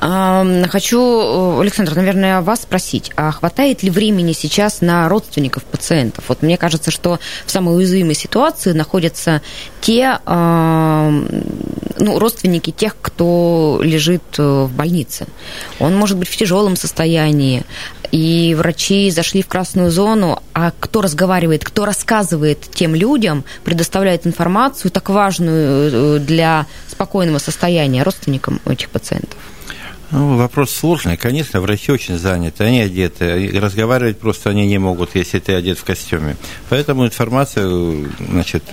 Хочу, 0.00 1.00
э, 1.00 1.60
Александр, 1.60 1.94
наверное, 1.94 2.40
вас 2.40 2.62
спросить, 2.62 3.12
а 3.16 3.30
хватает 3.32 3.82
ли 3.82 3.90
времени 3.90 4.32
сейчас 4.32 4.80
на 4.80 5.08
родственников 5.08 5.64
пациентов? 5.64 6.24
Вот 6.28 6.42
мне 6.42 6.56
кажется, 6.56 6.90
что 6.90 7.18
в 7.46 7.50
самой 7.50 7.76
уязвимой 7.76 8.14
ситуации 8.14 8.72
находятся 8.72 9.42
те 9.80 10.18
ну, 11.98 12.18
родственники 12.18 12.70
тех, 12.70 12.96
кто 13.00 13.80
лежит 13.82 14.22
э, 14.38 14.42
в 14.42 14.72
больнице. 14.72 15.26
Он 15.78 15.96
может 15.96 16.16
быть 16.16 16.28
в 16.28 16.36
тяжелом 16.36 16.76
состоянии, 16.76 17.64
и 18.10 18.54
врачи 18.58 19.10
зашли 19.10 19.42
в 19.42 19.48
красную 19.48 19.90
зону, 19.90 20.42
а 20.54 20.72
кто 20.78 21.02
разговаривает, 21.02 21.64
кто 21.64 21.84
рассказывает 21.84 22.60
тем 22.72 22.94
людям, 22.94 23.44
предоставляет 23.64 24.26
информацию 24.26 24.90
так 24.90 25.10
важную 25.10 26.16
э, 26.16 26.18
для 26.20 26.66
спокойного 26.98 27.38
состояния 27.38 28.02
родственникам 28.02 28.60
этих 28.66 28.90
пациентов? 28.90 29.38
Ну, 30.10 30.36
вопрос 30.36 30.72
сложный. 30.72 31.16
Конечно, 31.16 31.60
врачи 31.60 31.92
очень 31.92 32.18
заняты, 32.18 32.64
они 32.64 32.80
одеты. 32.80 33.60
Разговаривать 33.60 34.18
просто 34.18 34.50
они 34.50 34.66
не 34.66 34.78
могут, 34.78 35.14
если 35.14 35.38
ты 35.38 35.54
одет 35.54 35.78
в 35.78 35.84
костюме. 35.84 36.36
Поэтому 36.70 37.06
информацию, 37.06 38.10
значит, 38.18 38.64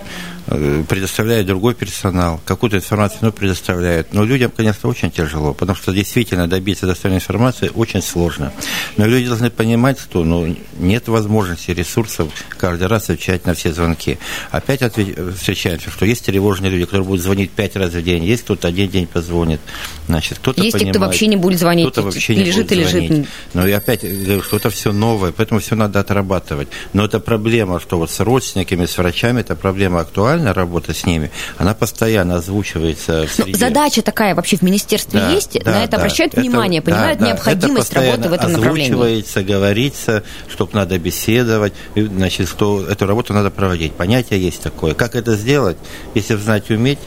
предоставляет 0.45 1.47
другой 1.47 1.73
персонал, 1.73 2.39
какую-то 2.45 2.77
информацию 2.77 3.19
ну, 3.21 3.31
предоставляет. 3.31 4.13
Но 4.13 4.23
людям, 4.23 4.51
конечно, 4.55 4.89
очень 4.89 5.09
тяжело, 5.09 5.53
потому 5.53 5.75
что 5.75 5.91
действительно 5.91 6.47
добиться 6.47 6.85
достоверной 6.85 7.17
информации 7.17 7.71
очень 7.73 8.01
сложно. 8.01 8.53
Но 8.97 9.05
люди 9.05 9.27
должны 9.27 9.49
понимать, 9.49 9.99
что 9.99 10.23
ну, 10.23 10.55
нет 10.77 11.07
возможности, 11.07 11.71
ресурсов 11.71 12.31
каждый 12.57 12.87
раз 12.87 13.09
отвечать 13.09 13.45
на 13.45 13.55
все 13.55 13.73
звонки. 13.73 14.19
Опять 14.51 14.83
ответ... 14.83 15.17
встречаемся, 15.35 15.89
что 15.89 16.05
есть 16.05 16.25
тревожные 16.25 16.71
люди, 16.71 16.85
которые 16.85 17.07
будут 17.07 17.23
звонить 17.23 17.49
пять 17.51 17.75
раз 17.75 17.91
в 17.91 18.03
день, 18.03 18.23
есть 18.23 18.43
кто-то 18.43 18.67
один 18.67 18.89
день 18.89 19.07
позвонит. 19.07 19.61
Значит, 20.07 20.37
кто-то 20.37 20.61
есть 20.61 20.73
понимает, 20.73 20.95
кто 20.95 21.05
вообще 21.05 21.27
не 21.27 21.37
будет 21.37 21.59
звонить, 21.59 21.87
кто-то 21.87 22.03
вообще 22.03 22.35
не 22.35 22.43
лежит 22.43 22.67
будет 22.67 22.71
и 22.71 22.83
звонить. 22.83 23.09
лежит. 23.09 23.27
Но 23.53 23.67
и 23.67 23.71
опять 23.71 24.03
говорю, 24.03 24.43
что 24.43 24.57
это 24.57 24.69
все 24.69 24.91
новое, 24.91 25.31
поэтому 25.31 25.59
все 25.59 25.75
надо 25.75 25.99
отрабатывать. 25.99 26.67
Но 26.93 27.03
это 27.03 27.19
проблема, 27.19 27.79
что 27.79 27.97
вот 27.97 28.11
с 28.11 28.19
родственниками, 28.19 28.85
с 28.85 28.95
врачами, 28.97 29.41
эта 29.41 29.55
проблема 29.55 30.01
актуальна 30.01 30.34
актуальна 30.35 30.53
работа 30.53 30.93
с 30.93 31.05
ними, 31.05 31.31
она 31.57 31.73
постоянно 31.73 32.35
озвучивается 32.35 33.27
в 33.27 33.39
ну, 33.39 33.45
среде. 33.45 33.59
задача 33.59 34.01
такая 34.01 34.35
вообще 34.35 34.57
в 34.57 34.61
министерстве 34.61 35.19
да, 35.19 35.31
есть? 35.31 35.57
Да, 35.63 35.71
На 35.71 35.83
это 35.83 35.91
да, 35.91 35.97
обращают 35.97 36.33
это, 36.33 36.41
внимание, 36.41 36.81
понимают 36.81 37.19
да, 37.19 37.27
необходимость 37.27 37.91
это 37.91 38.01
работы 38.01 38.29
в 38.29 38.33
этом 38.33 38.51
направлении? 38.51 38.91
озвучивается, 38.91 39.43
говорится, 39.43 40.23
что 40.49 40.69
надо 40.73 40.97
беседовать, 40.99 41.73
значит, 41.95 42.49
что 42.49 42.85
эту 42.85 43.05
работу 43.05 43.33
надо 43.33 43.49
проводить. 43.49 43.93
Понятие 43.93 44.43
есть 44.43 44.61
такое. 44.61 44.93
Как 44.93 45.15
это 45.15 45.35
сделать, 45.35 45.77
если 46.13 46.35
знать 46.35 46.69
уметь, 46.69 46.99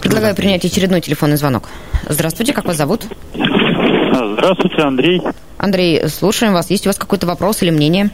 Предлагаю 0.00 0.36
принять 0.36 0.64
очередной 0.64 1.00
телефонный 1.00 1.36
звонок. 1.36 1.68
Здравствуйте, 2.08 2.52
как 2.52 2.66
вас 2.66 2.76
зовут? 2.76 3.06
Здравствуйте, 3.34 4.82
Андрей. 4.82 5.20
Андрей, 5.58 6.08
слушаем 6.08 6.52
вас. 6.52 6.70
Есть 6.70 6.86
у 6.86 6.90
вас 6.90 6.96
какой-то 6.96 7.26
вопрос 7.26 7.62
или 7.62 7.70
мнение? 7.70 8.10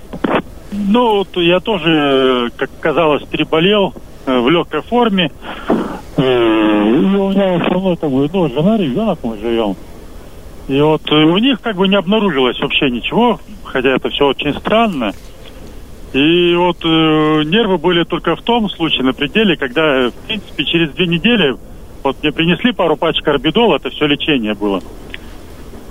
Ну, 0.73 1.27
я 1.37 1.61
тоже, 1.61 2.51
как 2.57 2.71
казалось, 2.81 3.23
переболел 3.25 3.95
э, 4.27 4.39
в 4.39 4.49
легкой 4.49 4.81
форме. 4.83 5.31
Э, 6.17 6.23
и 6.23 7.17
у 7.17 7.31
меня 7.31 7.59
все 7.59 7.69
равно 7.69 7.97
как 7.97 8.11
бы, 8.11 8.29
ну, 8.33 8.49
жена, 8.49 8.77
ребенок 8.79 9.19
мы 9.23 9.37
живем. 9.39 9.77
И 10.69 10.81
вот 10.81 11.03
э, 11.11 11.15
у 11.15 11.37
них 11.39 11.61
как 11.61 11.77
бы 11.77 11.89
не 11.89 11.97
обнаружилось 11.97 12.59
вообще 12.61 12.91
ничего, 12.91 13.39
хотя 13.65 13.91
это 13.91 14.09
все 14.09 14.27
очень 14.29 14.55
странно. 14.55 15.13
И 16.15 16.55
вот 16.55 16.79
э, 16.85 17.43
нервы 17.45 17.79
были 17.79 18.05
только 18.05 18.37
в 18.37 18.43
том 18.43 18.71
случае 18.71 19.05
на 19.05 19.13
пределе, 19.13 19.57
когда, 19.57 20.09
в 20.09 20.27
принципе, 20.27 20.65
через 20.65 20.91
две 20.91 21.07
недели 21.07 21.57
вот 22.03 22.17
мне 22.23 22.33
принесли 22.33 22.73
пару 22.73 22.97
пачек 22.97 23.27
орбидола, 23.29 23.77
это 23.77 23.91
все 23.91 24.07
лечение 24.07 24.55
было. 24.55 24.81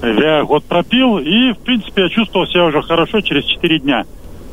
Я 0.02 0.44
год 0.44 0.64
пропил, 0.64 1.20
и, 1.20 1.54
в 1.54 1.60
принципе, 1.60 2.04
я 2.04 2.10
чувствовал 2.10 2.48
себя 2.48 2.66
уже 2.66 2.82
хорошо 2.82 3.22
через 3.22 3.46
четыре 3.46 3.80
дня. 3.80 4.06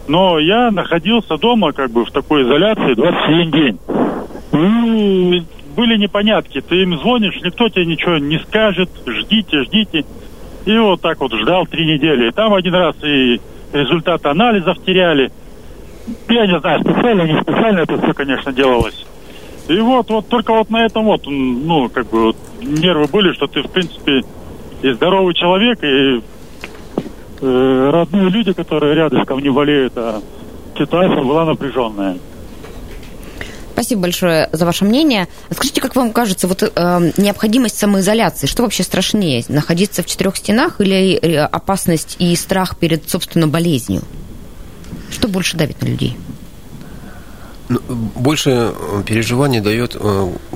Но 0.09 0.39
я 0.39 0.71
находился 0.71 1.37
дома 1.37 1.73
как 1.73 1.91
бы 1.91 2.05
в 2.05 2.11
такой 2.11 2.43
изоляции 2.43 2.95
21 2.95 3.51
день. 3.51 3.79
И 4.53 5.45
были 5.77 5.97
непонятки. 5.99 6.61
Ты 6.61 6.83
им 6.83 6.99
звонишь, 6.99 7.41
никто 7.43 7.69
тебе 7.69 7.85
ничего 7.85 8.17
не 8.17 8.39
скажет. 8.41 8.89
Ждите, 9.07 9.63
ждите. 9.65 10.05
И 10.65 10.79
вот 10.79 11.03
так 11.03 11.21
вот 11.21 11.33
ждал 11.35 11.67
три 11.67 11.87
недели. 11.87 12.29
И 12.29 12.33
там 12.33 12.55
один 12.55 12.75
раз 12.75 12.97
и 13.05 13.41
результат 13.73 14.25
анализов 14.27 14.83
теряли. 14.85 15.31
Я 16.29 16.47
не 16.47 16.59
знаю, 16.59 16.81
специально, 16.81 17.23
не 17.23 17.41
специально 17.43 17.81
это 17.81 18.01
все, 18.01 18.15
конечно, 18.15 18.51
делалось. 18.51 19.07
И 19.69 19.79
вот, 19.79 20.09
вот 20.09 20.29
только 20.29 20.55
вот 20.55 20.71
на 20.71 20.87
этом 20.87 21.05
вот, 21.05 21.27
ну, 21.27 21.91
как 21.91 22.09
бы 22.09 22.29
вот, 22.29 22.37
нервы 22.63 23.07
были, 23.13 23.35
что 23.35 23.47
ты, 23.47 23.63
в 23.63 23.71
принципе, 23.71 24.23
и 24.81 24.91
здоровый 24.93 25.35
человек, 25.35 25.85
и 25.85 26.23
э, 27.41 27.91
родные 27.91 28.29
люди, 28.31 28.53
которые 28.53 28.95
рядышком 28.95 29.41
не 29.41 29.51
болеют, 29.51 29.93
а 29.97 30.21
ситуация 30.77 31.23
была 31.23 31.45
напряженная. 31.45 32.17
Спасибо 33.79 34.03
большое 34.03 34.49
за 34.51 34.67
ваше 34.67 34.85
мнение. 34.85 35.29
Скажите, 35.53 35.81
как 35.81 35.95
вам 35.95 36.13
кажется, 36.13 36.49
вот 36.49 36.65
э, 36.65 37.13
необходимость 37.17 37.79
самоизоляции, 37.79 38.49
что 38.49 38.65
вообще 38.65 38.83
страшнее, 38.83 39.45
находиться 39.47 40.03
в 40.03 40.07
четырех 40.07 40.37
стенах 40.37 40.81
или 40.81 41.15
э, 41.15 41.45
опасность 41.45 42.17
и 42.19 42.35
страх 42.35 42.77
перед, 42.77 43.09
собственно, 43.09 43.47
болезнью? 43.47 44.03
Что 45.13 45.29
больше 45.29 45.57
давит 45.57 45.81
на 45.81 45.87
людей? 45.87 46.17
Ну, 47.69 47.79
больше 48.17 48.51
э, 48.51 49.03
переживаний 49.07 49.61
дает, 49.61 49.97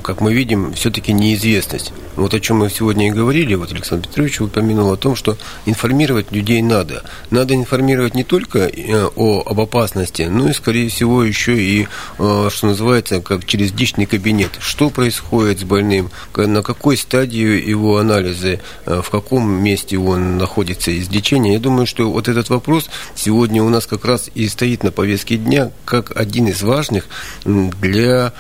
как 0.03 0.21
мы 0.21 0.35
видим, 0.35 0.73
все-таки 0.73 1.13
неизвестность. 1.13 1.93
Вот 2.17 2.35
о 2.35 2.41
чем 2.41 2.59
мы 2.59 2.71
сегодня 2.71 3.09
и 3.09 3.11
говорили, 3.11 3.55
вот 3.55 3.73
Александр 3.73 4.09
Петрович 4.09 4.41
упомянул 4.41 4.93
о 4.93 4.97
том, 4.97 5.17
что 5.17 5.39
информировать 5.67 6.31
людей 6.31 6.61
надо. 6.61 7.05
Надо 7.31 7.55
информировать 7.55 8.15
не 8.15 8.25
только 8.25 8.61
э, 8.61 9.07
о, 9.17 9.43
об 9.47 9.61
опасности, 9.61 10.23
но 10.23 10.49
и, 10.49 10.53
скорее 10.53 10.89
всего, 10.89 11.25
еще 11.25 11.57
и, 11.57 11.89
что 12.17 12.51
называется, 12.63 13.21
как 13.21 13.45
через 13.47 13.73
личный 13.73 14.07
кабинет. 14.07 14.51
Что 14.61 14.91
происходит 14.91 15.61
с 15.61 15.65
больным, 15.65 16.11
на 16.37 16.63
какой 16.63 16.97
стадии 16.97 17.69
его 17.69 17.99
анализы, 17.99 18.61
в 18.85 19.09
каком 19.11 19.51
месте 19.63 19.99
он 19.99 20.39
находится 20.39 20.91
из 20.91 21.09
лечения. 21.11 21.55
Я 21.55 21.59
думаю, 21.59 21.87
что 21.87 22.11
вот 22.11 22.29
этот 22.29 22.51
вопрос 22.51 22.91
сегодня 23.15 23.63
у 23.63 23.69
нас 23.69 23.87
как 23.87 24.05
раз 24.05 24.31
и 24.35 24.49
стоит 24.49 24.83
на 24.83 24.93
повестке 24.93 25.37
дня, 25.37 25.71
как 25.85 26.17
один 26.17 26.49
из 26.49 26.63
важных 26.63 27.07
для 27.45 28.33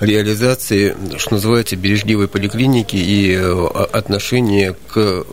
реализации, 0.00 0.96
что 1.16 1.34
называется, 1.34 1.76
бережливой 1.76 2.28
поликлиники 2.28 2.96
и 2.96 3.34
э, 3.34 3.66
отношения 3.92 4.74
к, 4.88 4.96
э, 4.96 5.24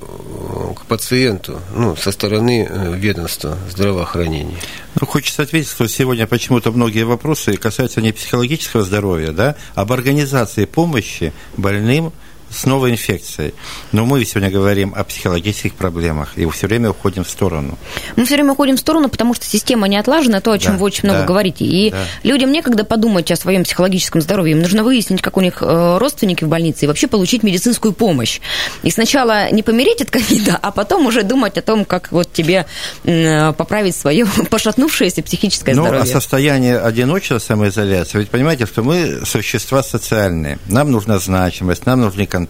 к 0.75 0.85
пациенту 0.85 1.59
ну, 1.75 1.95
со 1.95 2.11
стороны 2.11 2.67
э, 2.69 2.93
ведомства 2.95 3.57
здравоохранения. 3.69 4.57
Ну, 4.99 5.07
хочется 5.07 5.43
ответить, 5.43 5.69
что 5.69 5.87
сегодня 5.87 6.27
почему-то 6.27 6.71
многие 6.71 7.05
вопросы 7.05 7.57
касаются 7.57 8.01
не 8.01 8.11
психологического 8.11 8.83
здоровья, 8.83 9.31
да, 9.31 9.55
а 9.75 9.81
об 9.81 9.91
организации 9.91 10.65
помощи 10.65 11.31
больным 11.57 12.11
с 12.55 12.65
новой 12.65 12.91
инфекцией. 12.91 13.53
Но 13.91 14.05
мы 14.05 14.23
сегодня 14.25 14.49
говорим 14.49 14.93
о 14.95 15.03
психологических 15.03 15.75
проблемах 15.75 16.37
и 16.37 16.49
все 16.49 16.67
время 16.67 16.91
уходим 16.91 17.23
в 17.23 17.29
сторону. 17.29 17.77
Мы 18.15 18.25
все 18.25 18.35
время 18.35 18.53
уходим 18.53 18.77
в 18.77 18.79
сторону, 18.79 19.09
потому 19.09 19.33
что 19.33 19.45
система 19.45 19.87
не 19.87 19.97
отлажена, 19.97 20.41
то, 20.41 20.51
о 20.51 20.59
чем 20.59 20.73
да, 20.73 20.79
вы 20.79 20.85
очень 20.85 21.03
много 21.03 21.21
да, 21.21 21.25
говорите. 21.25 21.65
И 21.65 21.91
да. 21.91 21.97
людям 22.23 22.51
некогда 22.51 22.83
подумать 22.83 23.31
о 23.31 23.35
своем 23.35 23.63
психологическом 23.63 24.21
здоровье. 24.21 24.53
Им 24.53 24.61
нужно 24.61 24.83
выяснить, 24.83 25.21
как 25.21 25.37
у 25.37 25.41
них 25.41 25.61
э, 25.61 25.97
родственники 25.97 26.43
в 26.43 26.47
больнице, 26.47 26.85
и 26.85 26.87
вообще 26.87 27.07
получить 27.07 27.43
медицинскую 27.43 27.93
помощь. 27.93 28.39
И 28.83 28.91
сначала 28.91 29.51
не 29.51 29.63
помереть 29.63 30.01
от 30.01 30.11
ковида, 30.11 30.57
а 30.61 30.71
потом 30.71 31.05
уже 31.07 31.23
думать 31.23 31.57
о 31.57 31.61
том, 31.61 31.85
как 31.85 32.11
вот 32.11 32.31
тебе 32.31 32.65
поправить 33.03 33.95
свое 33.95 34.25
пошатнувшееся 34.49 35.23
психическое 35.23 35.75
ну, 35.75 35.83
здоровье. 35.83 36.05
Ну, 36.05 36.09
а 36.09 36.13
состояние 36.13 36.79
одиночества, 36.79 37.39
самоизоляции, 37.39 38.19
ведь 38.19 38.29
понимаете, 38.29 38.65
что 38.65 38.83
мы 38.83 39.21
существа 39.25 39.83
социальные. 39.83 40.59
Нам 40.67 40.91
нужна 40.91 41.19
значимость, 41.19 41.85
нам 41.85 42.01
нужны 42.01 42.25
контакты, 42.25 42.44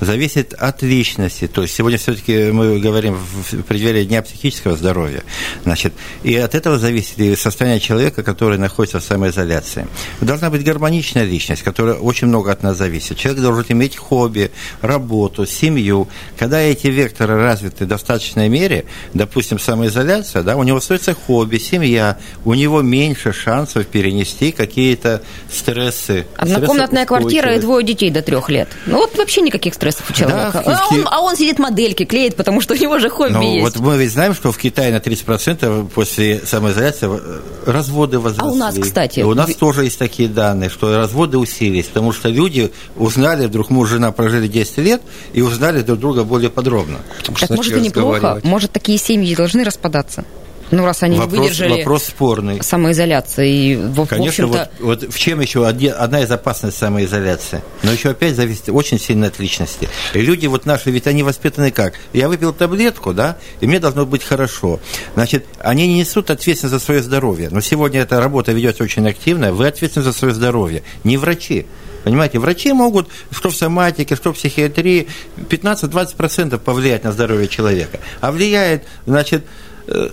зависит 0.00 0.54
от 0.54 0.82
личности. 0.82 1.46
То 1.46 1.62
есть 1.62 1.74
сегодня 1.74 1.98
все-таки 1.98 2.50
мы 2.50 2.78
говорим 2.78 3.14
в 3.14 3.62
преддверии 3.62 4.04
Дня 4.04 4.22
психического 4.22 4.76
здоровья. 4.76 5.22
Значит, 5.64 5.92
и 6.22 6.36
от 6.36 6.54
этого 6.54 6.78
зависит 6.78 7.18
и 7.18 7.36
состояние 7.36 7.80
человека, 7.80 8.22
который 8.22 8.58
находится 8.58 9.00
в 9.00 9.04
самоизоляции. 9.04 9.86
Должна 10.20 10.50
быть 10.50 10.64
гармоничная 10.64 11.24
личность, 11.24 11.62
которая 11.62 11.96
очень 11.96 12.28
много 12.28 12.52
от 12.52 12.62
нас 12.62 12.76
зависит. 12.76 13.18
Человек 13.18 13.42
должен 13.42 13.64
иметь 13.68 13.96
хобби, 13.96 14.50
работу, 14.80 15.46
семью. 15.46 16.08
Когда 16.38 16.60
эти 16.60 16.88
векторы 16.88 17.36
развиты 17.36 17.84
в 17.84 17.88
достаточной 17.88 18.48
мере, 18.48 18.84
допустим, 19.14 19.58
самоизоляция, 19.58 20.42
да, 20.42 20.56
у 20.56 20.62
него 20.62 20.78
остается 20.78 21.14
хобби, 21.14 21.58
семья, 21.58 22.18
у 22.44 22.54
него 22.54 22.82
меньше 22.82 23.32
шансов 23.32 23.86
перенести 23.86 24.52
какие-то 24.52 25.22
стрессы. 25.50 26.26
Однокомнатная 26.36 27.06
квартира 27.06 27.54
и 27.54 27.60
двое 27.60 27.84
детей 27.84 28.10
до 28.10 28.22
трех 28.22 28.48
лет. 28.48 28.68
Ну 28.86 28.95
вот 28.98 29.16
вообще 29.16 29.40
никаких 29.40 29.74
стрессов 29.74 30.08
у 30.10 30.12
человека. 30.12 30.62
Да, 30.64 30.78
а, 30.78 30.94
он, 30.94 31.08
а 31.10 31.20
он 31.20 31.36
сидит 31.36 31.58
модельки 31.58 32.04
клеит, 32.04 32.36
потому 32.36 32.60
что 32.60 32.74
у 32.74 32.76
него 32.76 32.98
же 32.98 33.10
хобби 33.10 33.32
ну, 33.32 33.54
есть. 33.54 33.76
Вот 33.76 33.84
мы 33.84 33.96
ведь 33.96 34.12
знаем, 34.12 34.34
что 34.34 34.52
в 34.52 34.58
Китае 34.58 34.92
на 34.92 34.98
30% 34.98 35.88
после 35.90 36.40
самоизоляции 36.44 37.08
э, 37.08 37.70
разводы 37.70 38.18
возросли. 38.18 38.48
А 38.48 38.52
у 38.52 38.56
нас, 38.56 38.76
кстати? 38.78 39.20
И 39.20 39.22
у 39.22 39.34
нас 39.34 39.54
тоже 39.54 39.84
есть 39.84 39.98
такие 39.98 40.28
данные, 40.28 40.70
что 40.70 40.96
разводы 40.96 41.38
усилились, 41.38 41.86
потому 41.86 42.12
что 42.12 42.28
люди 42.28 42.72
узнали, 42.96 43.46
вдруг 43.46 43.70
муж 43.70 43.88
и 43.88 43.92
жена 43.92 44.12
прожили 44.12 44.48
10 44.48 44.78
лет 44.78 45.02
и 45.32 45.42
узнали 45.42 45.82
друг 45.82 45.98
друга 45.98 46.24
более 46.24 46.50
подробно. 46.50 46.98
Так 47.38 47.50
может 47.50 47.76
и 47.76 47.80
неплохо, 47.80 48.40
может 48.44 48.72
такие 48.72 48.98
семьи 48.98 49.34
должны 49.34 49.64
распадаться? 49.64 50.24
Ну, 50.70 50.84
раз 50.84 51.02
они 51.02 51.16
вопрос, 51.16 51.32
не 51.32 51.38
выдержали 51.38 51.78
вопрос 51.78 52.04
спорный. 52.04 52.62
самоизоляции. 52.62 53.76
В, 53.76 54.06
Конечно, 54.06 54.46
вот, 54.46 54.68
вот 54.80 55.02
в 55.02 55.18
чем 55.18 55.40
еще 55.40 55.66
одна 55.66 56.22
из 56.22 56.30
опасностей 56.30 56.80
самоизоляции? 56.80 57.62
Но 57.82 57.92
еще 57.92 58.10
опять 58.10 58.34
зависит 58.34 58.68
очень 58.68 58.98
сильно 58.98 59.28
от 59.28 59.38
личности. 59.38 59.88
И 60.14 60.20
люди 60.20 60.46
вот 60.46 60.66
наши, 60.66 60.90
ведь 60.90 61.06
они 61.06 61.22
воспитаны 61.22 61.70
как? 61.70 61.94
Я 62.12 62.28
выпил 62.28 62.52
таблетку, 62.52 63.12
да, 63.12 63.36
и 63.60 63.66
мне 63.66 63.78
должно 63.78 64.06
быть 64.06 64.24
хорошо. 64.24 64.80
Значит, 65.14 65.46
они 65.60 65.86
не 65.86 66.00
несут 66.00 66.30
ответственность 66.30 66.74
за 66.74 66.84
свое 66.84 67.02
здоровье. 67.02 67.48
Но 67.50 67.60
сегодня 67.60 68.00
эта 68.00 68.20
работа 68.20 68.52
ведется 68.52 68.82
очень 68.82 69.08
активно. 69.08 69.52
Вы 69.52 69.68
ответственны 69.68 70.04
за 70.04 70.12
свое 70.12 70.34
здоровье, 70.34 70.82
не 71.04 71.16
врачи. 71.16 71.66
Понимаете, 72.04 72.38
врачи 72.38 72.72
могут, 72.72 73.08
что 73.32 73.50
в 73.50 73.56
соматике, 73.56 74.14
что 74.14 74.32
в 74.32 74.36
психиатрии, 74.36 75.08
15-20% 75.48 76.56
повлиять 76.58 77.02
на 77.02 77.10
здоровье 77.10 77.48
человека. 77.48 77.98
А 78.20 78.30
влияет, 78.30 78.84
значит, 79.06 79.44
э, 79.88 80.10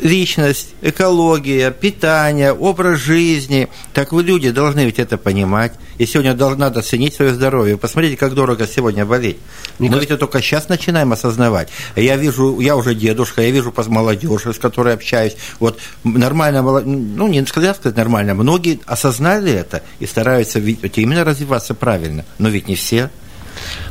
личность, 0.00 0.74
экология, 0.82 1.70
питание, 1.70 2.52
образ 2.52 2.98
жизни. 2.98 3.68
Так 3.92 4.12
вы, 4.12 4.22
люди, 4.22 4.50
должны 4.50 4.84
ведь 4.84 4.98
это 4.98 5.16
понимать. 5.18 5.72
И 5.98 6.06
сегодня 6.06 6.34
надо 6.34 6.82
ценить 6.82 7.14
свое 7.14 7.34
здоровье. 7.34 7.76
Посмотрите, 7.76 8.16
как 8.16 8.34
дорого 8.34 8.66
сегодня 8.66 9.04
болеть. 9.04 9.38
Мне 9.78 9.90
Мы 9.90 9.98
ведь 9.98 10.10
это 10.10 10.18
только 10.18 10.40
сейчас 10.40 10.68
начинаем 10.68 11.12
осознавать. 11.12 11.68
Я 11.96 12.16
вижу, 12.16 12.60
я 12.60 12.76
уже 12.76 12.94
дедушка, 12.94 13.42
я 13.42 13.50
вижу 13.50 13.72
молодежь, 13.88 14.46
с 14.46 14.58
которой 14.58 14.94
общаюсь. 14.94 15.36
Вот 15.60 15.78
нормально, 16.04 16.62
ну, 16.62 17.28
не 17.28 17.44
сказать, 17.46 17.76
сказать 17.76 17.96
нормально, 17.96 18.34
многие 18.34 18.80
осознали 18.86 19.52
это 19.52 19.82
и 19.98 20.06
стараются 20.06 20.58
именно 20.58 21.24
развиваться 21.24 21.74
правильно. 21.74 22.24
Но 22.38 22.48
ведь 22.48 22.68
не 22.68 22.74
все. 22.74 23.10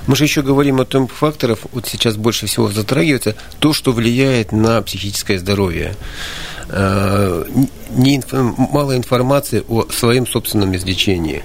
Мы 0.08 0.16
же 0.16 0.24
еще 0.24 0.42
говорим 0.42 0.80
о 0.80 0.86
том 0.86 1.08
факторах, 1.08 1.60
вот 1.74 1.86
сейчас 1.86 2.16
больше 2.16 2.48
всего 2.48 2.70
затрагивается, 2.70 3.36
то, 3.60 3.74
что 3.74 3.92
влияет 3.92 4.52
на 4.52 4.82
психическое 4.82 5.38
здоровье. 5.38 5.96
Э, 7.90 7.94
не, 7.96 8.22
мало 8.72 8.96
информации 8.96 9.64
о 9.68 9.86
своем 9.90 10.28
собственном 10.28 10.76
излечении. 10.76 11.44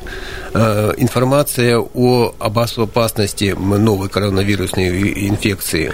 Э, 0.55 0.93
информация 0.97 1.79
о, 1.79 2.35
об 2.39 2.59
опасности 2.59 3.55
новой 3.59 4.09
коронавирусной 4.09 5.29
инфекции, 5.29 5.93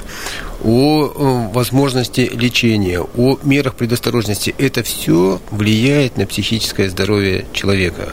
о 0.65 1.07
э, 1.07 1.53
возможности 1.53 2.31
лечения, 2.33 3.01
о 3.01 3.39
мерах 3.43 3.75
предосторожности. 3.75 4.55
Это 4.59 4.83
все 4.83 5.41
влияет 5.51 6.17
на 6.17 6.27
психическое 6.27 6.89
здоровье 6.91 7.47
человека. 7.53 8.13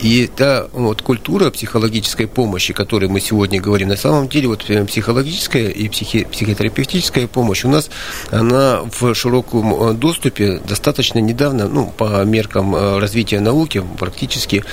И 0.00 0.26
та 0.26 0.66
вот, 0.72 1.02
культура 1.02 1.50
психологической 1.50 2.26
помощи, 2.26 2.72
о 2.72 2.74
которой 2.74 3.08
мы 3.08 3.20
сегодня 3.20 3.60
говорим, 3.60 3.88
на 3.88 3.96
самом 3.96 4.28
деле 4.28 4.48
вот 4.48 4.64
психологическая 4.64 5.68
и 5.68 5.88
психи, 5.88 6.24
психотерапевтическая 6.24 7.26
помощь 7.26 7.64
у 7.64 7.68
нас, 7.68 7.90
она 8.30 8.82
в 8.82 9.14
широком 9.14 9.96
доступе 9.96 10.60
достаточно 10.66 11.18
недавно, 11.18 11.65
ну, 11.68 11.92
по 11.96 12.24
меркам 12.24 12.74
э, 12.74 12.98
развития 12.98 13.40
науки, 13.40 13.82
практически 13.98 14.64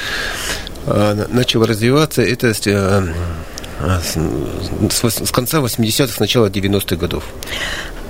э, 0.86 1.26
начала 1.30 1.68
развиваться. 1.68 2.22
Это 2.22 2.48
э, 2.48 3.14
с 4.90 5.32
конца 5.32 5.60
80-х, 5.60 6.14
с 6.14 6.20
начала 6.20 6.48
90-х 6.48 6.96
годов. 6.96 7.24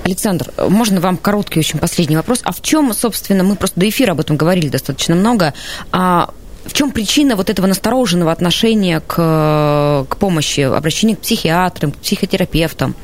Александр, 0.04 0.52
можно 0.68 1.00
вам 1.00 1.16
короткий 1.16 1.60
очень 1.60 1.78
последний 1.78 2.16
вопрос? 2.16 2.40
А 2.44 2.52
в 2.52 2.60
чем, 2.60 2.92
собственно, 2.92 3.42
мы 3.42 3.56
просто 3.56 3.80
до 3.80 3.88
эфира 3.88 4.12
об 4.12 4.20
этом 4.20 4.36
говорили 4.36 4.68
достаточно 4.68 5.14
много, 5.14 5.54
а 5.92 6.30
в 6.66 6.72
чем 6.72 6.92
причина 6.92 7.36
вот 7.36 7.50
этого 7.50 7.66
настороженного 7.66 8.32
отношения 8.32 9.00
к, 9.00 10.06
к 10.08 10.16
помощи, 10.16 10.60
обращения 10.60 11.16
к 11.16 11.20
психиатрам, 11.20 11.92
к 11.92 11.96
психотерапевтам? 11.96 12.94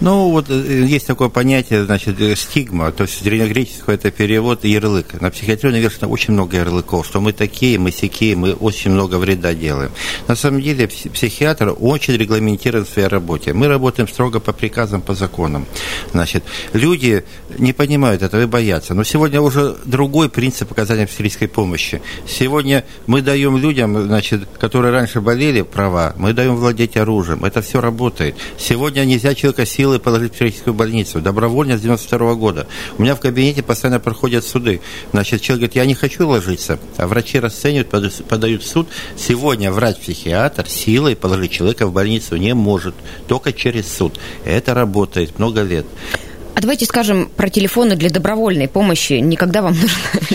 Ну, 0.00 0.30
вот 0.30 0.50
э, 0.50 0.84
есть 0.86 1.06
такое 1.06 1.28
понятие, 1.28 1.84
значит, 1.84 2.20
э, 2.20 2.34
стигма, 2.34 2.90
то 2.90 3.04
есть 3.04 3.22
древнегреческое 3.22 3.94
это 3.94 4.10
перевод 4.10 4.64
ярлык. 4.64 5.20
На 5.20 5.30
психиатрию 5.30 5.72
навешено 5.72 6.08
очень 6.08 6.34
много 6.34 6.56
ярлыков, 6.56 7.06
что 7.06 7.20
мы 7.20 7.32
такие, 7.32 7.78
мы 7.78 7.92
сякие, 7.92 8.34
мы 8.34 8.54
очень 8.54 8.90
много 8.90 9.16
вреда 9.16 9.54
делаем. 9.54 9.92
На 10.26 10.34
самом 10.34 10.60
деле 10.62 10.88
психиатр 10.88 11.74
очень 11.78 12.14
регламентирован 12.14 12.84
в 12.84 12.88
своей 12.88 13.08
работе. 13.08 13.52
Мы 13.52 13.68
работаем 13.68 14.08
строго 14.08 14.40
по 14.40 14.52
приказам, 14.52 15.00
по 15.00 15.14
законам. 15.14 15.64
Значит, 16.12 16.44
люди 16.72 17.24
не 17.56 17.72
понимают 17.72 18.22
этого 18.22 18.42
и 18.42 18.46
боятся. 18.46 18.94
Но 18.94 19.04
сегодня 19.04 19.40
уже 19.40 19.76
другой 19.84 20.28
принцип 20.28 20.72
оказания 20.72 21.06
психической 21.06 21.46
помощи. 21.46 22.02
Сегодня 22.26 22.84
мы 23.06 23.22
даем 23.22 23.56
людям, 23.56 24.02
значит, 24.02 24.48
которые 24.58 24.92
раньше 24.92 25.20
болели, 25.20 25.62
права, 25.62 26.14
мы 26.16 26.32
даем 26.32 26.56
владеть 26.56 26.96
оружием. 26.96 27.44
Это 27.44 27.62
все 27.62 27.80
работает. 27.80 28.34
Сегодня 28.58 29.04
нельзя 29.04 29.34
человека 29.34 29.64
силой 29.64 29.83
положить 29.98 30.32
в 30.32 30.34
психическую 30.36 30.74
больницу. 30.74 31.20
Добровольно 31.20 31.78
с 31.78 31.80
92 31.80 32.34
года. 32.34 32.66
У 32.98 33.02
меня 33.02 33.14
в 33.14 33.20
кабинете 33.20 33.62
постоянно 33.62 34.00
проходят 34.00 34.44
суды. 34.44 34.80
Значит, 35.12 35.42
человек 35.42 35.60
говорит, 35.60 35.76
я 35.76 35.86
не 35.86 35.94
хочу 35.94 36.28
ложиться, 36.28 36.78
а 36.96 37.06
врачи 37.06 37.38
расценивают, 37.38 37.88
подают 38.28 38.62
в 38.62 38.66
суд. 38.66 38.88
Сегодня 39.16 39.70
врач-психиатр 39.70 40.68
силой 40.68 41.16
положить 41.16 41.52
человека 41.52 41.86
в 41.86 41.92
больницу 41.92 42.36
не 42.36 42.54
может, 42.54 42.94
только 43.28 43.52
через 43.52 43.92
суд. 43.92 44.18
Это 44.44 44.74
работает 44.74 45.38
много 45.38 45.62
лет. 45.62 45.86
А 46.56 46.60
давайте 46.60 46.86
скажем 46.86 47.28
про 47.36 47.48
телефоны 47.48 47.96
для 47.96 48.10
добровольной 48.10 48.68
помощи. 48.68 49.14
Никогда 49.14 49.60
вам 49.60 49.74
нужно 49.74 49.90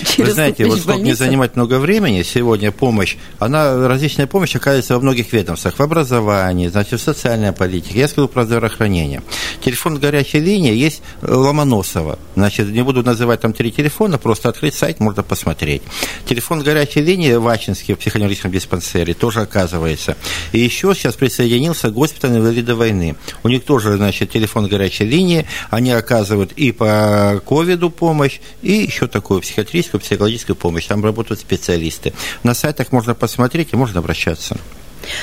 через 0.06 0.28
Вы 0.28 0.34
знаете, 0.34 0.66
вот 0.66 0.80
чтобы 0.80 1.00
не 1.00 1.14
занимать 1.14 1.56
много 1.56 1.80
времени, 1.80 2.24
сегодня 2.24 2.74
помощь, 2.74 3.16
она, 3.40 3.88
различная 3.88 4.28
помощь 4.28 4.54
оказывается 4.54 4.96
во 4.96 5.00
многих 5.00 5.32
ведомствах. 5.32 5.80
В 5.80 5.82
образовании, 5.82 6.68
значит, 6.68 7.00
в 7.00 7.04
социальной 7.04 7.54
политике. 7.54 8.00
Я 8.00 8.10
скажу 8.10 8.28
про 8.28 8.44
здравоохранение. 8.44 9.22
Телефон 9.64 9.98
горячей 9.98 10.40
линии 10.40 10.74
есть 10.74 11.02
Ломоносова. 11.22 12.20
Значит, 12.36 12.68
не 12.68 12.84
буду 12.84 13.02
называть 13.02 13.40
там 13.40 13.54
три 13.54 13.72
телефона, 13.72 14.18
просто 14.18 14.50
открыть 14.50 14.76
сайт, 14.76 15.00
можно 15.00 15.24
посмотреть. 15.24 15.84
Телефон 16.26 16.64
горячей 16.64 17.00
линии 17.02 17.34
Вачинский 17.36 17.94
в 17.94 18.00
психоневрическом 18.00 18.52
диспансере 18.52 19.14
тоже 19.14 19.40
оказывается. 19.40 20.18
И 20.52 20.60
еще 20.60 20.94
сейчас 20.96 21.16
присоединился 21.16 21.92
госпиталь 21.92 22.32
инвалида 22.32 22.76
войны. 22.76 23.16
У 23.44 23.48
них 23.48 23.64
тоже, 23.64 23.96
значит, 23.96 24.32
телефон 24.32 24.68
горячей 24.68 25.06
линии. 25.06 25.46
Они 25.70 25.92
оказывают 26.10 26.52
и 26.54 26.72
по 26.72 27.42
ковиду 27.46 27.90
помощь, 27.90 28.40
и 28.62 28.74
еще 28.74 29.08
такую 29.08 29.42
психиатрическую, 29.42 30.02
психологическую 30.02 30.56
помощь. 30.56 30.88
Там 30.88 31.04
работают 31.06 31.40
специалисты. 31.40 32.14
На 32.44 32.54
сайтах 32.54 32.92
можно 32.92 33.14
посмотреть 33.14 33.70
и 33.74 33.76
можно 33.76 34.00
обращаться. 34.00 34.58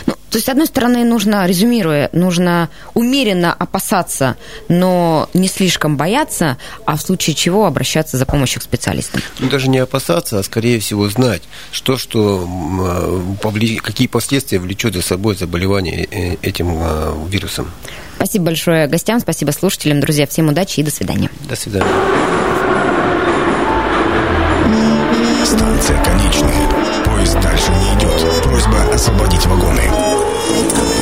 Ну, 0.06 0.14
то 0.36 0.38
есть, 0.38 0.48
с 0.48 0.50
одной 0.50 0.66
стороны, 0.66 1.02
нужно, 1.02 1.46
резюмируя, 1.46 2.10
нужно 2.12 2.68
умеренно 2.92 3.54
опасаться, 3.54 4.36
но 4.68 5.30
не 5.32 5.48
слишком 5.48 5.96
бояться, 5.96 6.58
а 6.84 6.98
в 6.98 7.00
случае 7.00 7.34
чего 7.34 7.64
обращаться 7.64 8.18
за 8.18 8.26
помощью 8.26 8.60
к 8.60 8.64
специалистам. 8.64 9.22
Ну, 9.38 9.48
даже 9.48 9.70
не 9.70 9.78
опасаться, 9.78 10.38
а 10.38 10.42
скорее 10.42 10.78
всего 10.78 11.08
знать, 11.08 11.40
что, 11.72 11.96
что, 11.96 12.46
э, 13.42 13.76
какие 13.82 14.08
последствия 14.08 14.58
влечет 14.58 14.92
за 14.92 15.00
собой 15.00 15.36
заболевание 15.36 16.04
э, 16.04 16.36
этим 16.42 16.68
э, 16.82 17.14
вирусом. 17.30 17.70
Спасибо 18.16 18.44
большое 18.44 18.88
гостям, 18.88 19.20
спасибо 19.20 19.52
слушателям. 19.52 20.00
Друзья, 20.00 20.26
всем 20.26 20.48
удачи 20.50 20.80
и 20.80 20.82
до 20.82 20.90
свидания. 20.90 21.30
До 21.48 21.56
свидания. 21.56 21.88
Станция 25.46 26.04
конечная. 26.04 26.68
Поезд 27.06 27.40
дальше 27.40 27.70
не 27.70 27.98
идет. 27.98 28.42
Просьба 28.42 28.82
освободить 28.92 29.46
вагоны. 29.46 30.25
Thank 30.48 30.90
you. 30.90 30.95